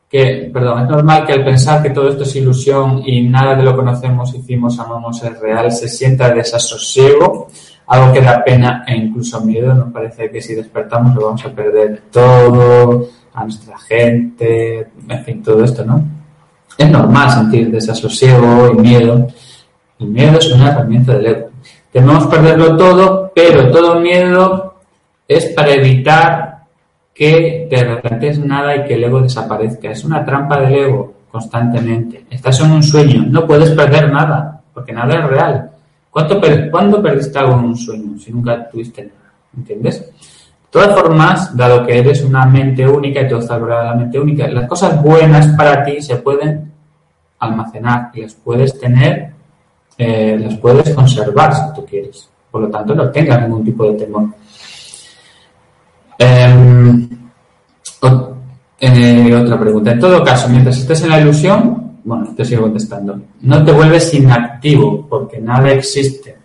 [0.09, 3.63] que, perdón, es normal que al pensar que todo esto es ilusión y nada de
[3.63, 7.49] lo conocemos, hicimos, amamos es real, se sienta desasosiego?
[7.87, 9.75] algo que da pena e incluso miedo.
[9.75, 15.43] Nos parece que si despertamos lo vamos a perder todo, a nuestra gente, en fin,
[15.43, 16.03] todo esto, ¿no?
[16.79, 19.27] Es normal sentir desasosiego y miedo.
[19.99, 21.51] El miedo es una herramienta del ego.
[21.93, 24.75] Tememos perderlo todo, pero todo miedo
[25.27, 26.65] es para evitar
[27.13, 29.91] que te replantees nada y que el ego desaparezca.
[29.91, 32.27] Es una trampa del ego constantemente.
[32.31, 35.71] Estás en un sueño, no puedes perder nada, porque nada es real.
[36.11, 39.33] ¿Cuánto ¿Cuándo perdiste algo en un sueño si nunca tuviste nada?
[39.57, 40.11] ¿Entiendes?
[40.75, 44.67] Todas formas, dado que eres una mente única y todo está la mente única, las
[44.67, 46.69] cosas buenas para ti se pueden
[47.39, 49.31] almacenar y las puedes tener,
[49.97, 52.29] eh, las puedes conservar si tú quieres.
[52.51, 54.25] Por lo tanto, no tengas ningún tipo de temor.
[56.19, 57.09] Em,
[58.81, 59.93] eh, otra pregunta.
[59.93, 64.13] En todo caso, mientras estés en la ilusión, bueno, te sigo contestando, no te vuelves
[64.13, 66.37] inactivo porque nada existe.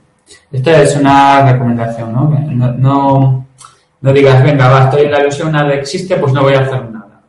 [0.51, 2.29] Esta es una recomendación, ¿no?
[2.77, 3.48] No,
[4.01, 7.21] no, digas, venga, estoy en la ilusión, nada existe, pues no voy a hacer nada.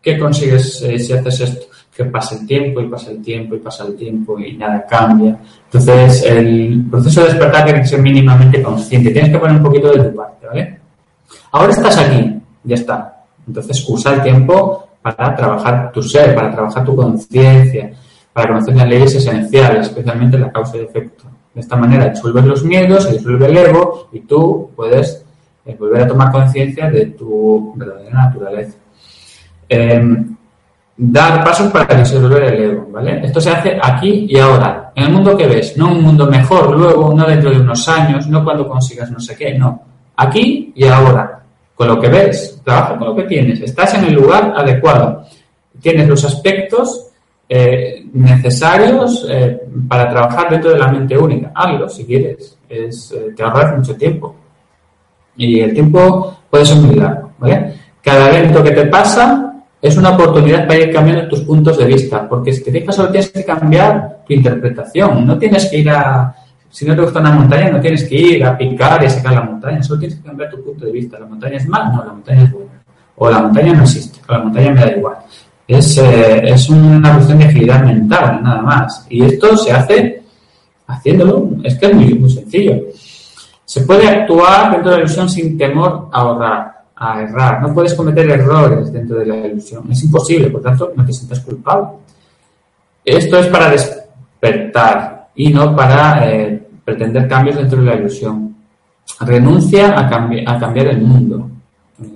[0.00, 1.66] ¿Qué consigues eh, si haces esto?
[1.94, 5.36] Que pasa el tiempo y pasa el tiempo y pasa el tiempo y nada cambia.
[5.64, 9.10] Entonces, el proceso de despertar tiene que ser mínimamente consciente.
[9.10, 10.80] Tienes que poner un poquito de tu parte, ¿vale?
[11.52, 13.24] Ahora estás aquí, ya está.
[13.46, 17.90] Entonces usa el tiempo para trabajar tu ser, para trabajar tu conciencia,
[18.32, 21.24] para conocer las leyes esenciales, especialmente la causa y efecto.
[21.52, 25.24] De esta manera disuelves los miedos, se disuelve el ego y tú puedes
[25.64, 28.78] eh, volver a tomar conciencia de tu verdadera naturaleza.
[29.68, 30.36] Em,
[30.96, 33.24] dar pasos para disolver el ego, ¿vale?
[33.24, 36.76] Esto se hace aquí y ahora, en el mundo que ves, no un mundo mejor
[36.76, 39.82] luego, no dentro de unos años, no cuando consigas no sé qué, no.
[40.16, 41.40] Aquí y ahora
[41.74, 45.24] con lo que ves, trabaja con lo que tienes, estás en el lugar adecuado,
[45.80, 47.06] tienes los aspectos
[47.48, 51.50] eh, necesarios eh, para trabajar dentro de la mente única.
[51.54, 53.34] Hazlo si quieres, es, eh,
[53.74, 54.36] mucho tiempo.
[55.36, 57.74] Y el tiempo puede ser muy largo, ¿vale?
[58.02, 62.28] Cada evento que te pasa es una oportunidad para ir cambiando tus puntos de vista,
[62.28, 66.34] porque si te fijas solo tienes que cambiar tu interpretación, no tienes que ir a,
[66.70, 69.42] si no te gusta una montaña, no tienes que ir a picar y sacar la
[69.42, 71.18] montaña, solo tienes que cambiar tu punto de vista.
[71.18, 71.90] ¿La montaña es mala?
[71.90, 72.70] No, la montaña es buena.
[73.16, 75.16] O la montaña no existe, o la montaña me da igual.
[75.66, 79.06] Es, eh, es una cuestión de agilidad mental, nada más.
[79.10, 80.22] Y esto se hace
[80.86, 82.82] haciéndolo, es que es muy, muy sencillo.
[83.70, 87.62] Se puede actuar dentro de la ilusión sin temor a ahorrar, a errar.
[87.62, 89.84] No puedes cometer errores dentro de la ilusión.
[89.92, 91.90] Es imposible, por tanto, no te sientas culpable.
[93.04, 98.56] Esto es para despertar, y no para eh, pretender cambios dentro de la ilusión.
[99.20, 100.10] Renuncia a,
[100.58, 101.48] cambiar el mundo.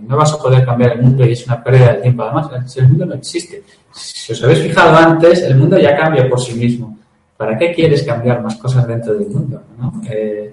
[0.08, 2.24] No vas a poder cambiar el mundo y es una pérdida de tiempo.
[2.24, 3.62] Además, el mundo no existe.
[3.92, 6.98] Si os habéis fijado antes, el mundo ya cambia por sí mismo.
[7.36, 9.62] ¿Para qué quieres cambiar más cosas dentro del mundo?
[10.10, 10.52] Eh,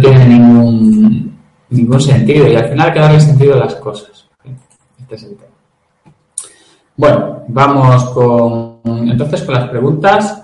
[0.00, 1.38] tiene ningún,
[1.70, 4.26] ningún sentido y al final hay que sentido a las cosas.
[5.00, 5.52] Este es el tema.
[6.96, 10.42] Bueno, vamos con entonces con las preguntas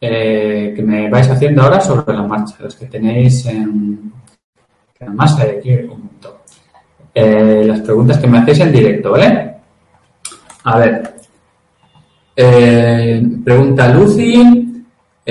[0.00, 4.12] eh, que me vais haciendo ahora sobre la marcha, los que tenéis en,
[5.00, 6.32] además hay aquí un montón.
[7.14, 9.54] Eh, las preguntas que me hacéis en directo, ¿vale?
[10.64, 11.14] A ver.
[12.36, 14.57] Eh, pregunta Lucy,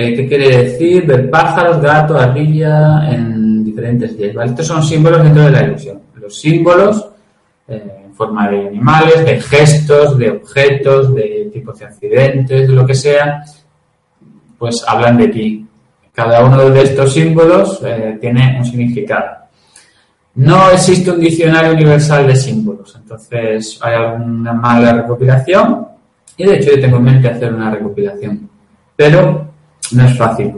[0.04, 4.32] ¿qué quiere decir ver pájaros, gato, ardilla en diferentes días?
[4.32, 4.50] ¿vale?
[4.50, 6.00] Estos son símbolos dentro de la ilusión.
[6.14, 7.08] Los símbolos
[7.66, 12.94] en forma de animales, de gestos, de objetos, de tipos de accidentes, de lo que
[12.94, 13.42] sea,
[14.56, 15.66] pues hablan de ti.
[16.12, 19.36] Cada uno de estos símbolos eh, tiene un significado.
[20.36, 25.88] No existe un diccionario universal de símbolos, entonces hay alguna mala recopilación
[26.36, 28.48] y de hecho yo tengo en mente hacer una recopilación,
[28.94, 29.47] pero
[29.92, 30.54] no es fácil.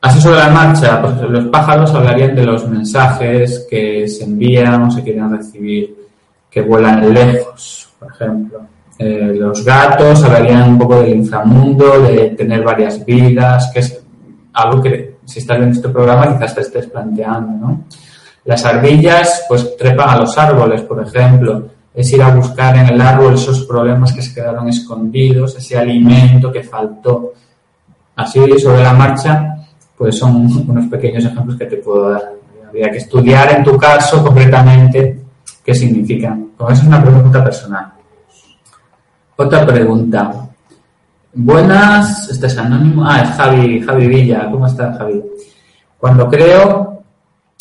[0.00, 4.90] Así sobre la marcha, pues los pájaros hablarían de los mensajes que se envían o
[4.90, 5.96] se quieren recibir,
[6.50, 8.60] que vuelan lejos, por ejemplo.
[8.98, 14.02] Eh, los gatos hablarían un poco del inframundo, de tener varias vidas, que es
[14.52, 17.84] algo que si estás en este programa quizás te estés planteando, ¿no?
[18.44, 23.00] Las ardillas pues trepan a los árboles, por ejemplo, es ir a buscar en el
[23.00, 27.32] árbol esos problemas que se quedaron escondidos, ese alimento que faltó.
[28.16, 29.56] Así sobre la marcha,
[29.96, 32.32] pues son unos pequeños ejemplos que te puedo dar.
[32.68, 35.20] Habría que estudiar en tu caso concretamente
[35.64, 36.50] qué significan.
[36.56, 37.92] Como eso es una pregunta personal.
[39.36, 40.48] Otra pregunta.
[41.32, 43.04] Buenas, este es anónimo.
[43.04, 44.48] Ah, es Javi, Javi Villa.
[44.50, 45.22] ¿Cómo estás, Javi?
[45.98, 47.02] Cuando creo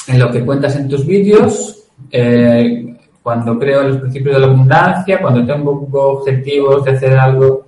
[0.08, 4.48] en lo que cuentas en tus vídeos, eh, cuando creo en los principios de la
[4.48, 7.63] abundancia, cuando tengo objetivos de hacer algo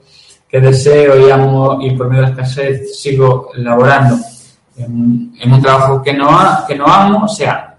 [0.59, 4.17] deseo y amo y por medio de la escasez sigo elaborando
[4.77, 6.29] en, un trabajo que no,
[6.67, 7.75] que no amo, o sea,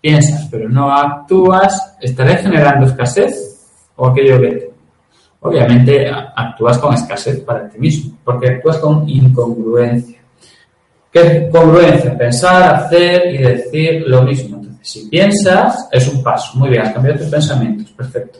[0.00, 3.66] piensas pero no actúas, ¿estaré generando escasez
[3.96, 4.74] o aquello que
[5.46, 10.18] Obviamente actúas con escasez para ti mismo, porque actúas con incongruencia.
[11.12, 12.16] ¿Qué es congruencia?
[12.16, 14.56] Pensar, hacer y decir lo mismo.
[14.56, 16.58] Entonces, si piensas, es un paso.
[16.58, 17.90] Muy bien, has cambiado tus pensamientos.
[17.90, 18.38] Perfecto.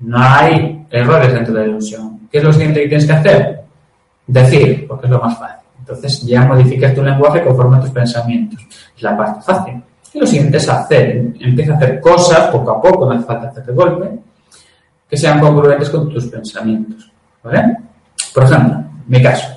[0.00, 2.28] No hay errores dentro de la ilusión.
[2.30, 3.60] ¿Qué es lo siguiente que tienes que hacer?
[4.26, 5.66] Decir, porque es lo más fácil.
[5.78, 8.60] Entonces ya modificas tu lenguaje conforme a tus pensamientos.
[8.96, 9.82] Es la parte fácil.
[10.12, 11.32] Y lo siguiente es hacer.
[11.40, 14.10] Empieza a hacer cosas poco a poco, no hace falta hacer de golpe,
[15.08, 17.10] que sean congruentes con tus pensamientos.
[17.42, 17.76] ¿Vale?
[18.34, 19.48] Por ejemplo, mi caso.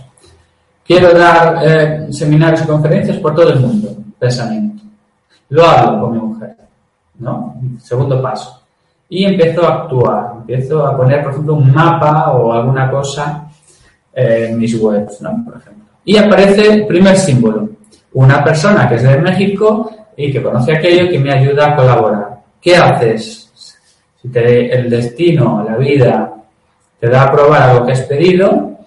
[0.85, 3.95] Quiero dar eh, seminarios y conferencias por todo el mundo.
[4.17, 4.83] Pensamiento.
[5.49, 6.55] Lo hablo con mi mujer.
[7.19, 7.55] ¿no?
[7.79, 8.58] Segundo paso.
[9.09, 10.33] Y empiezo a actuar.
[10.39, 13.49] Empiezo a poner, por ejemplo, un mapa o alguna cosa
[14.13, 15.43] en mis webs, ¿no?
[15.43, 15.85] Por ejemplo.
[16.05, 17.69] Y aparece el primer símbolo.
[18.13, 22.39] Una persona que es de México y que conoce aquello que me ayuda a colaborar.
[22.61, 23.51] ¿Qué haces?
[24.21, 26.33] Si te, el destino, la vida,
[26.99, 28.77] te da a probar algo que has pedido,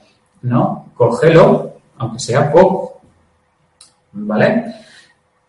[0.43, 0.87] ¿no?
[0.95, 3.01] Cógelo, aunque sea poco.
[4.13, 4.75] ¿Vale?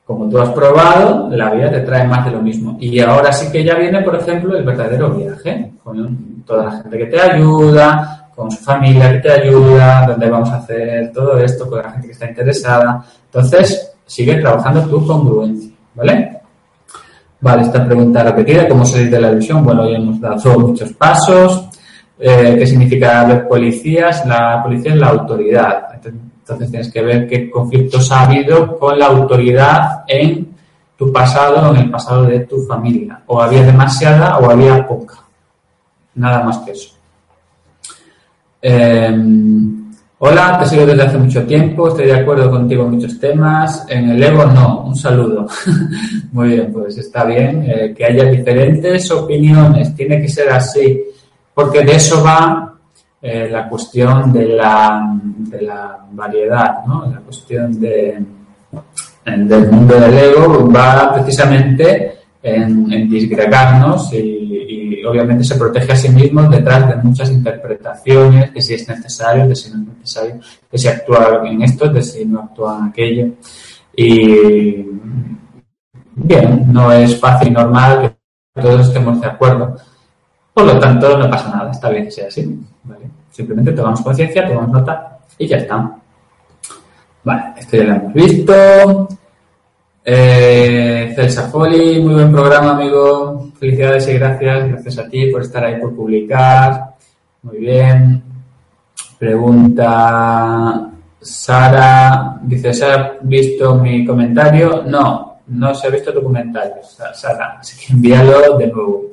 [0.06, 2.78] Como tú has probado, la vida te trae más de lo mismo.
[2.80, 6.98] Y ahora sí que ya viene, por ejemplo, el verdadero viaje, con toda la gente
[6.98, 11.70] que te ayuda, con su familia que te ayuda, donde vamos a hacer todo esto,
[11.70, 13.06] con la gente que está interesada.
[13.26, 16.40] Entonces, sigue trabajando tu congruencia, ¿vale?
[17.40, 19.64] Vale, esta pregunta repetida, ¿cómo salir de la ilusión?
[19.64, 21.70] Bueno, ya hemos dado muchos pasos.
[22.18, 24.26] Eh, ¿Qué significa ver policías?
[24.26, 25.88] La policía es la autoridad.
[26.46, 30.54] Tienes que ver qué conflictos ha habido con la autoridad en
[30.98, 33.22] tu pasado en el pasado de tu familia.
[33.28, 35.16] O había demasiada o había poca.
[36.16, 36.96] Nada más que eso.
[38.62, 39.18] Eh,
[40.26, 43.86] Hola, te sigo desde hace mucho tiempo, estoy de acuerdo contigo en muchos temas.
[43.90, 45.46] En el ego no, un saludo.
[46.32, 51.04] Muy bien, pues está bien eh, que haya diferentes opiniones, tiene que ser así,
[51.54, 52.73] porque de eso va
[53.26, 57.10] eh, la cuestión de la, de la variedad, ¿no?
[57.10, 58.22] La cuestión de,
[59.26, 66.10] del mundo del ego va precisamente en, en disgregarnos y obviamente se protege a sí
[66.10, 70.78] mismo detrás de muchas interpretaciones, de si es necesario, de si no es necesario, de
[70.78, 73.28] si actúa en esto, de si no actúa en aquello.
[73.96, 74.86] Y
[76.16, 78.16] bien, no es fácil y normal
[78.54, 79.78] que todos estemos de acuerdo.
[80.54, 82.60] Por lo tanto, no pasa nada, está bien que sea así.
[83.34, 85.92] Simplemente tomamos conciencia, tomamos nota y ya está.
[87.24, 89.08] Vale, esto ya lo hemos visto.
[90.06, 93.50] Eh, Celsa Foli, muy buen programa, amigo.
[93.60, 94.68] Felicidades y gracias.
[94.70, 96.94] Gracias a ti por estar ahí, por publicar.
[97.42, 98.22] Muy bien.
[99.18, 102.38] Pregunta Sara.
[102.44, 104.84] Dice, ¿se ha visto mi comentario?
[104.86, 107.58] No, no se ha visto tu comentario, Sara.
[107.60, 109.06] Así que envíalo de nuevo.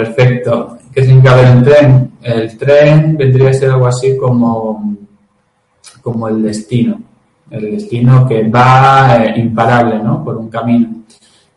[0.00, 0.78] Perfecto.
[0.92, 2.10] ¿Qué significa ver un tren?
[2.22, 4.96] El tren vendría a ser algo así como,
[6.02, 7.00] como el destino
[7.50, 10.24] el destino que va eh, imparable, ¿no?
[10.24, 10.88] Por un camino.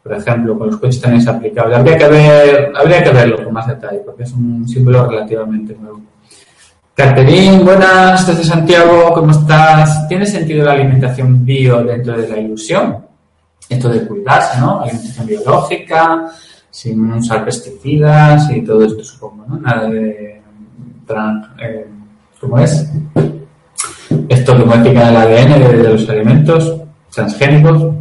[0.01, 1.75] Por ejemplo, con los coches también es aplicable.
[1.75, 6.01] Habría que ver, habría que verlo con más detalle, porque es un símbolo relativamente nuevo.
[6.95, 10.07] Catherine, buenas, desde Santiago, ¿cómo estás?
[10.07, 13.05] ¿Tiene sentido la alimentación bio dentro de la ilusión?
[13.69, 14.81] Esto de cuidarse, ¿no?
[14.81, 16.31] Alimentación biológica,
[16.71, 19.57] sin usar pesticidas y todo esto, supongo, ¿no?
[19.57, 20.41] Nada de...
[21.59, 21.87] Eh,
[22.39, 22.89] ¿Cómo es?
[24.29, 26.77] esto que modifica el ADN de, los alimentos
[27.13, 27.93] transgénicos.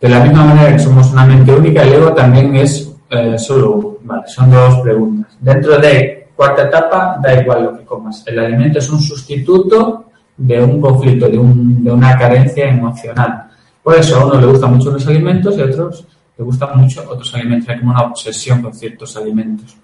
[0.00, 3.98] De la misma manera que somos una mente única, el ego también es eh, solo
[4.04, 5.36] Vale, son dos preguntas.
[5.40, 8.22] Dentro de cuarta etapa, da igual lo que comas.
[8.26, 10.04] El alimento es un sustituto
[10.36, 13.46] de un conflicto, de, de una carencia emocional.
[13.82, 16.06] Por eso a uno le gustan mucho los alimentos y a otros
[16.36, 17.68] le gustan mucho otros alimentos.
[17.68, 19.76] Hay como una obsesión con ciertos alimentos.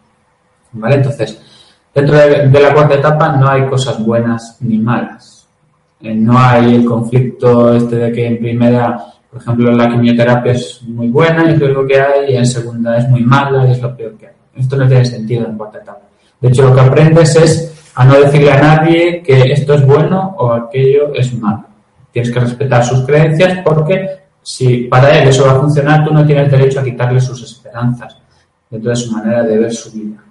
[0.73, 0.97] ¿Vale?
[0.97, 1.41] Entonces,
[1.95, 5.41] dentro de la cuarta etapa no hay cosas buenas ni malas
[6.03, 8.97] eh, no hay el conflicto este de que en primera,
[9.31, 12.97] por ejemplo, la quimioterapia es muy buena y es lo que hay, y en segunda
[12.97, 14.33] es muy mala y es lo peor que hay.
[14.57, 16.01] Esto no tiene sentido en cuarta etapa.
[16.41, 20.35] De hecho, lo que aprendes es a no decirle a nadie que esto es bueno
[20.39, 21.67] o aquello es malo.
[22.13, 26.25] Tienes que respetar sus creencias porque si para él eso va a funcionar, tú no
[26.27, 28.17] tienes derecho a quitarle sus esperanzas
[28.71, 30.23] dentro de su manera de ver su vida.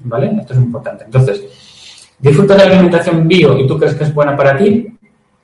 [0.00, 0.32] ¿Vale?
[0.40, 1.04] Esto es importante.
[1.04, 4.86] Entonces, disfruta de la alimentación bio y tú crees que es buena para ti,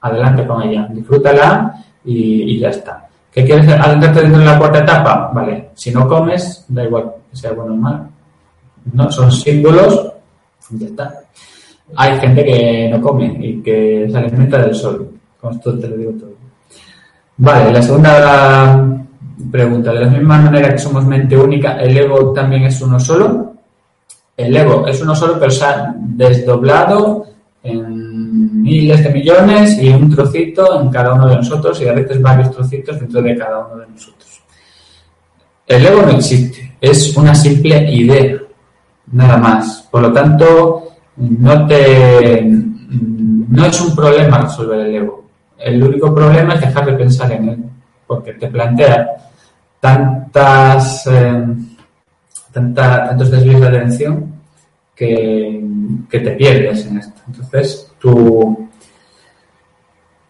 [0.01, 3.09] adelante con ella, disfrútala y, ya está.
[3.31, 5.31] ¿Qué quieres adentrarte dentro de la cuarta etapa?
[5.35, 8.09] Vale, si no comes, da igual que sea bueno o malo.
[8.93, 10.13] No, son símbolos,
[10.71, 11.21] ya está.
[11.97, 15.11] Hay gente que no come y que se alimenta del sol.
[15.41, 16.46] Con esto te lo digo todo.
[17.39, 18.97] Vale, la segunda
[19.51, 19.93] pregunta.
[19.93, 23.55] De la misma manera que somos mente única, ¿el ego también es uno solo?
[24.37, 27.27] El ego es uno solo, pero se ha desdoblado
[27.63, 32.21] en miles de millones y un trocito en cada uno de nosotros y a veces
[32.21, 34.43] varios trocitos dentro de cada uno de nosotros.
[35.67, 38.39] El ego no existe, es una simple idea,
[39.13, 39.89] nada más.
[39.91, 40.83] Por lo tanto,
[41.17, 45.26] no te no es un problema resolver el ego.
[45.59, 47.65] El único problema es dejar de pensar en él,
[48.07, 49.17] porque te plantea
[49.81, 51.47] tantas, eh,
[52.53, 54.33] tantos desvíos de atención
[54.95, 55.63] que,
[56.11, 57.21] te pierdes en esto.
[57.27, 58.69] Entonces, tu,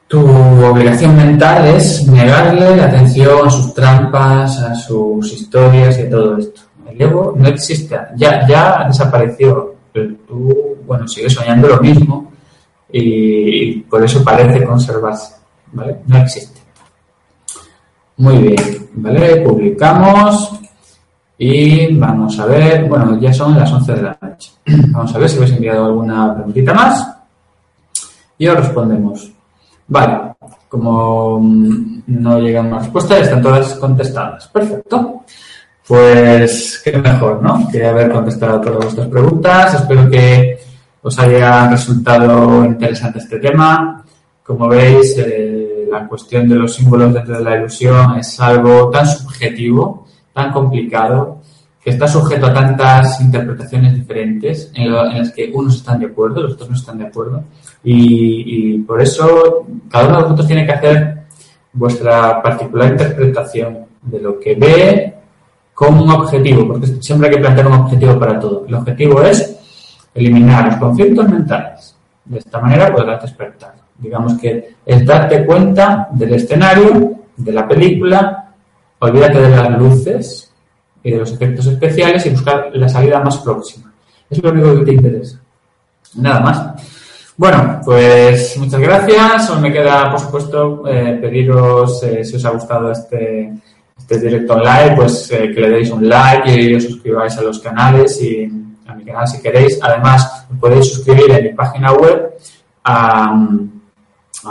[0.08, 6.10] tu obligación mental es negarle la atención a sus trampas, a sus historias y a
[6.10, 6.62] todo esto.
[6.88, 12.25] El ego no existe, ya, ya desapareció, pero tú, bueno, sigues soñando lo mismo
[12.98, 15.34] y por eso parece conservarse,
[15.72, 15.98] ¿vale?
[16.06, 16.60] No existe.
[18.18, 19.36] Muy bien, ¿vale?
[19.42, 20.58] Publicamos
[21.38, 24.52] y vamos a ver, bueno, ya son las 11 de la noche.
[24.88, 27.06] Vamos a ver si habéis enviado alguna preguntita más
[28.38, 29.30] y os respondemos.
[29.88, 30.34] Vale,
[30.68, 31.38] como
[32.06, 34.48] no llegan más respuestas, están todas contestadas.
[34.48, 35.24] Perfecto.
[35.86, 37.68] Pues qué mejor, ¿no?
[37.70, 39.74] Que haber contestado todas vuestras preguntas.
[39.74, 40.58] Espero que
[41.06, 44.04] os haya resultado interesante este tema.
[44.42, 49.06] Como veis, eh, la cuestión de los símbolos dentro de la ilusión es algo tan
[49.06, 51.42] subjetivo, tan complicado,
[51.80, 56.54] que está sujeto a tantas interpretaciones diferentes en, las que unos están de acuerdo, los
[56.54, 57.44] otros no están de acuerdo.
[57.84, 61.18] Y, por eso cada uno de vosotros tiene que hacer
[61.72, 65.14] vuestra particular interpretación de lo que ve
[65.72, 68.64] como un objetivo, porque siempre hay que plantear un objetivo para todo.
[68.66, 69.56] El objetivo es
[70.16, 71.96] eliminar los conflictos mentales.
[72.24, 73.74] De esta manera podrás despertar.
[73.98, 78.52] Digamos que es darte cuenta del escenario, de la película,
[78.98, 80.52] olvídate de las luces
[81.02, 83.92] y de los efectos especiales y buscar la salida más próxima.
[84.28, 85.40] Es lo único que te interesa.
[86.16, 86.84] Nada más.
[87.36, 89.46] Bueno, pues muchas gracias.
[89.46, 93.52] Solo me queda, por supuesto, eh, pediros eh, si os ha gustado este,
[93.96, 97.60] este directo online, pues eh, que le deis un like y os suscribáis a los
[97.60, 98.50] canales y
[98.86, 99.78] a mi canal si queréis.
[99.82, 102.34] Además, podéis suscribir en mi página web
[102.84, 103.34] a,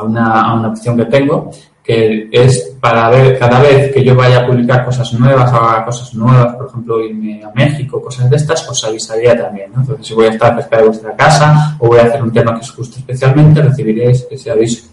[0.04, 1.52] una, opción que tengo
[1.84, 6.16] que es para ver cada vez que yo vaya a publicar cosas nuevas haga cosas
[6.16, 9.72] nuevas, por ejemplo, irme a México, cosas de estas, os avisaría también.
[9.76, 12.56] Entonces, si voy a estar cerca de vuestra casa o voy a hacer un tema
[12.56, 14.88] que os guste especialmente, recibiréis ese aviso.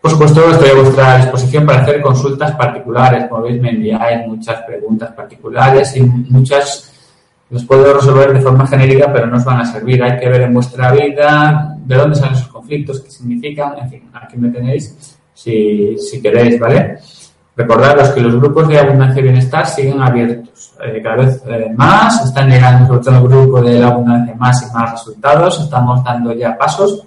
[0.00, 3.28] Por supuesto, estoy a vuestra disposición para hacer consultas particulares.
[3.28, 6.91] Como veis, me enviáis muchas preguntas particulares y muchas
[7.52, 10.02] los puedo resolver de forma genérica, pero no os van a servir.
[10.02, 14.10] Hay que ver en vuestra vida de dónde salen esos conflictos, qué significan, en fin,
[14.14, 16.96] aquí me tenéis si, si queréis, ¿vale?
[17.54, 20.72] Recordaros que los grupos de abundancia y bienestar siguen abiertos.
[20.82, 24.62] Eh, cada vez eh, más están llegando, sobre todo el grupo de la abundancia, más
[24.62, 25.60] y más resultados.
[25.60, 27.06] Estamos dando ya pasos.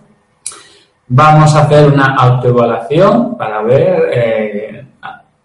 [1.07, 4.85] Vamos a hacer una autoevaluación para ver eh,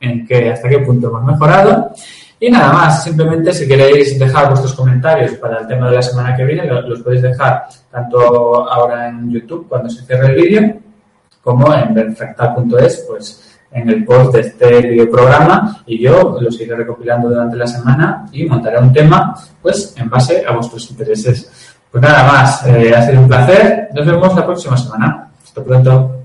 [0.00, 1.90] en qué, hasta qué punto hemos mejorado.
[2.42, 6.34] Y nada más, simplemente si queréis dejar vuestros comentarios para el tema de la semana
[6.34, 10.74] que viene, los podéis dejar tanto ahora en YouTube cuando se cierre el vídeo,
[11.42, 17.28] como en benfractal.es, pues en el post de este videoprograma y yo los iré recopilando
[17.28, 21.76] durante la semana y montaré un tema pues en base a vuestros intereses.
[21.90, 23.88] Pues nada más, eh, ha sido un placer.
[23.94, 25.30] Nos vemos la próxima semana.
[25.42, 26.19] Hasta pronto.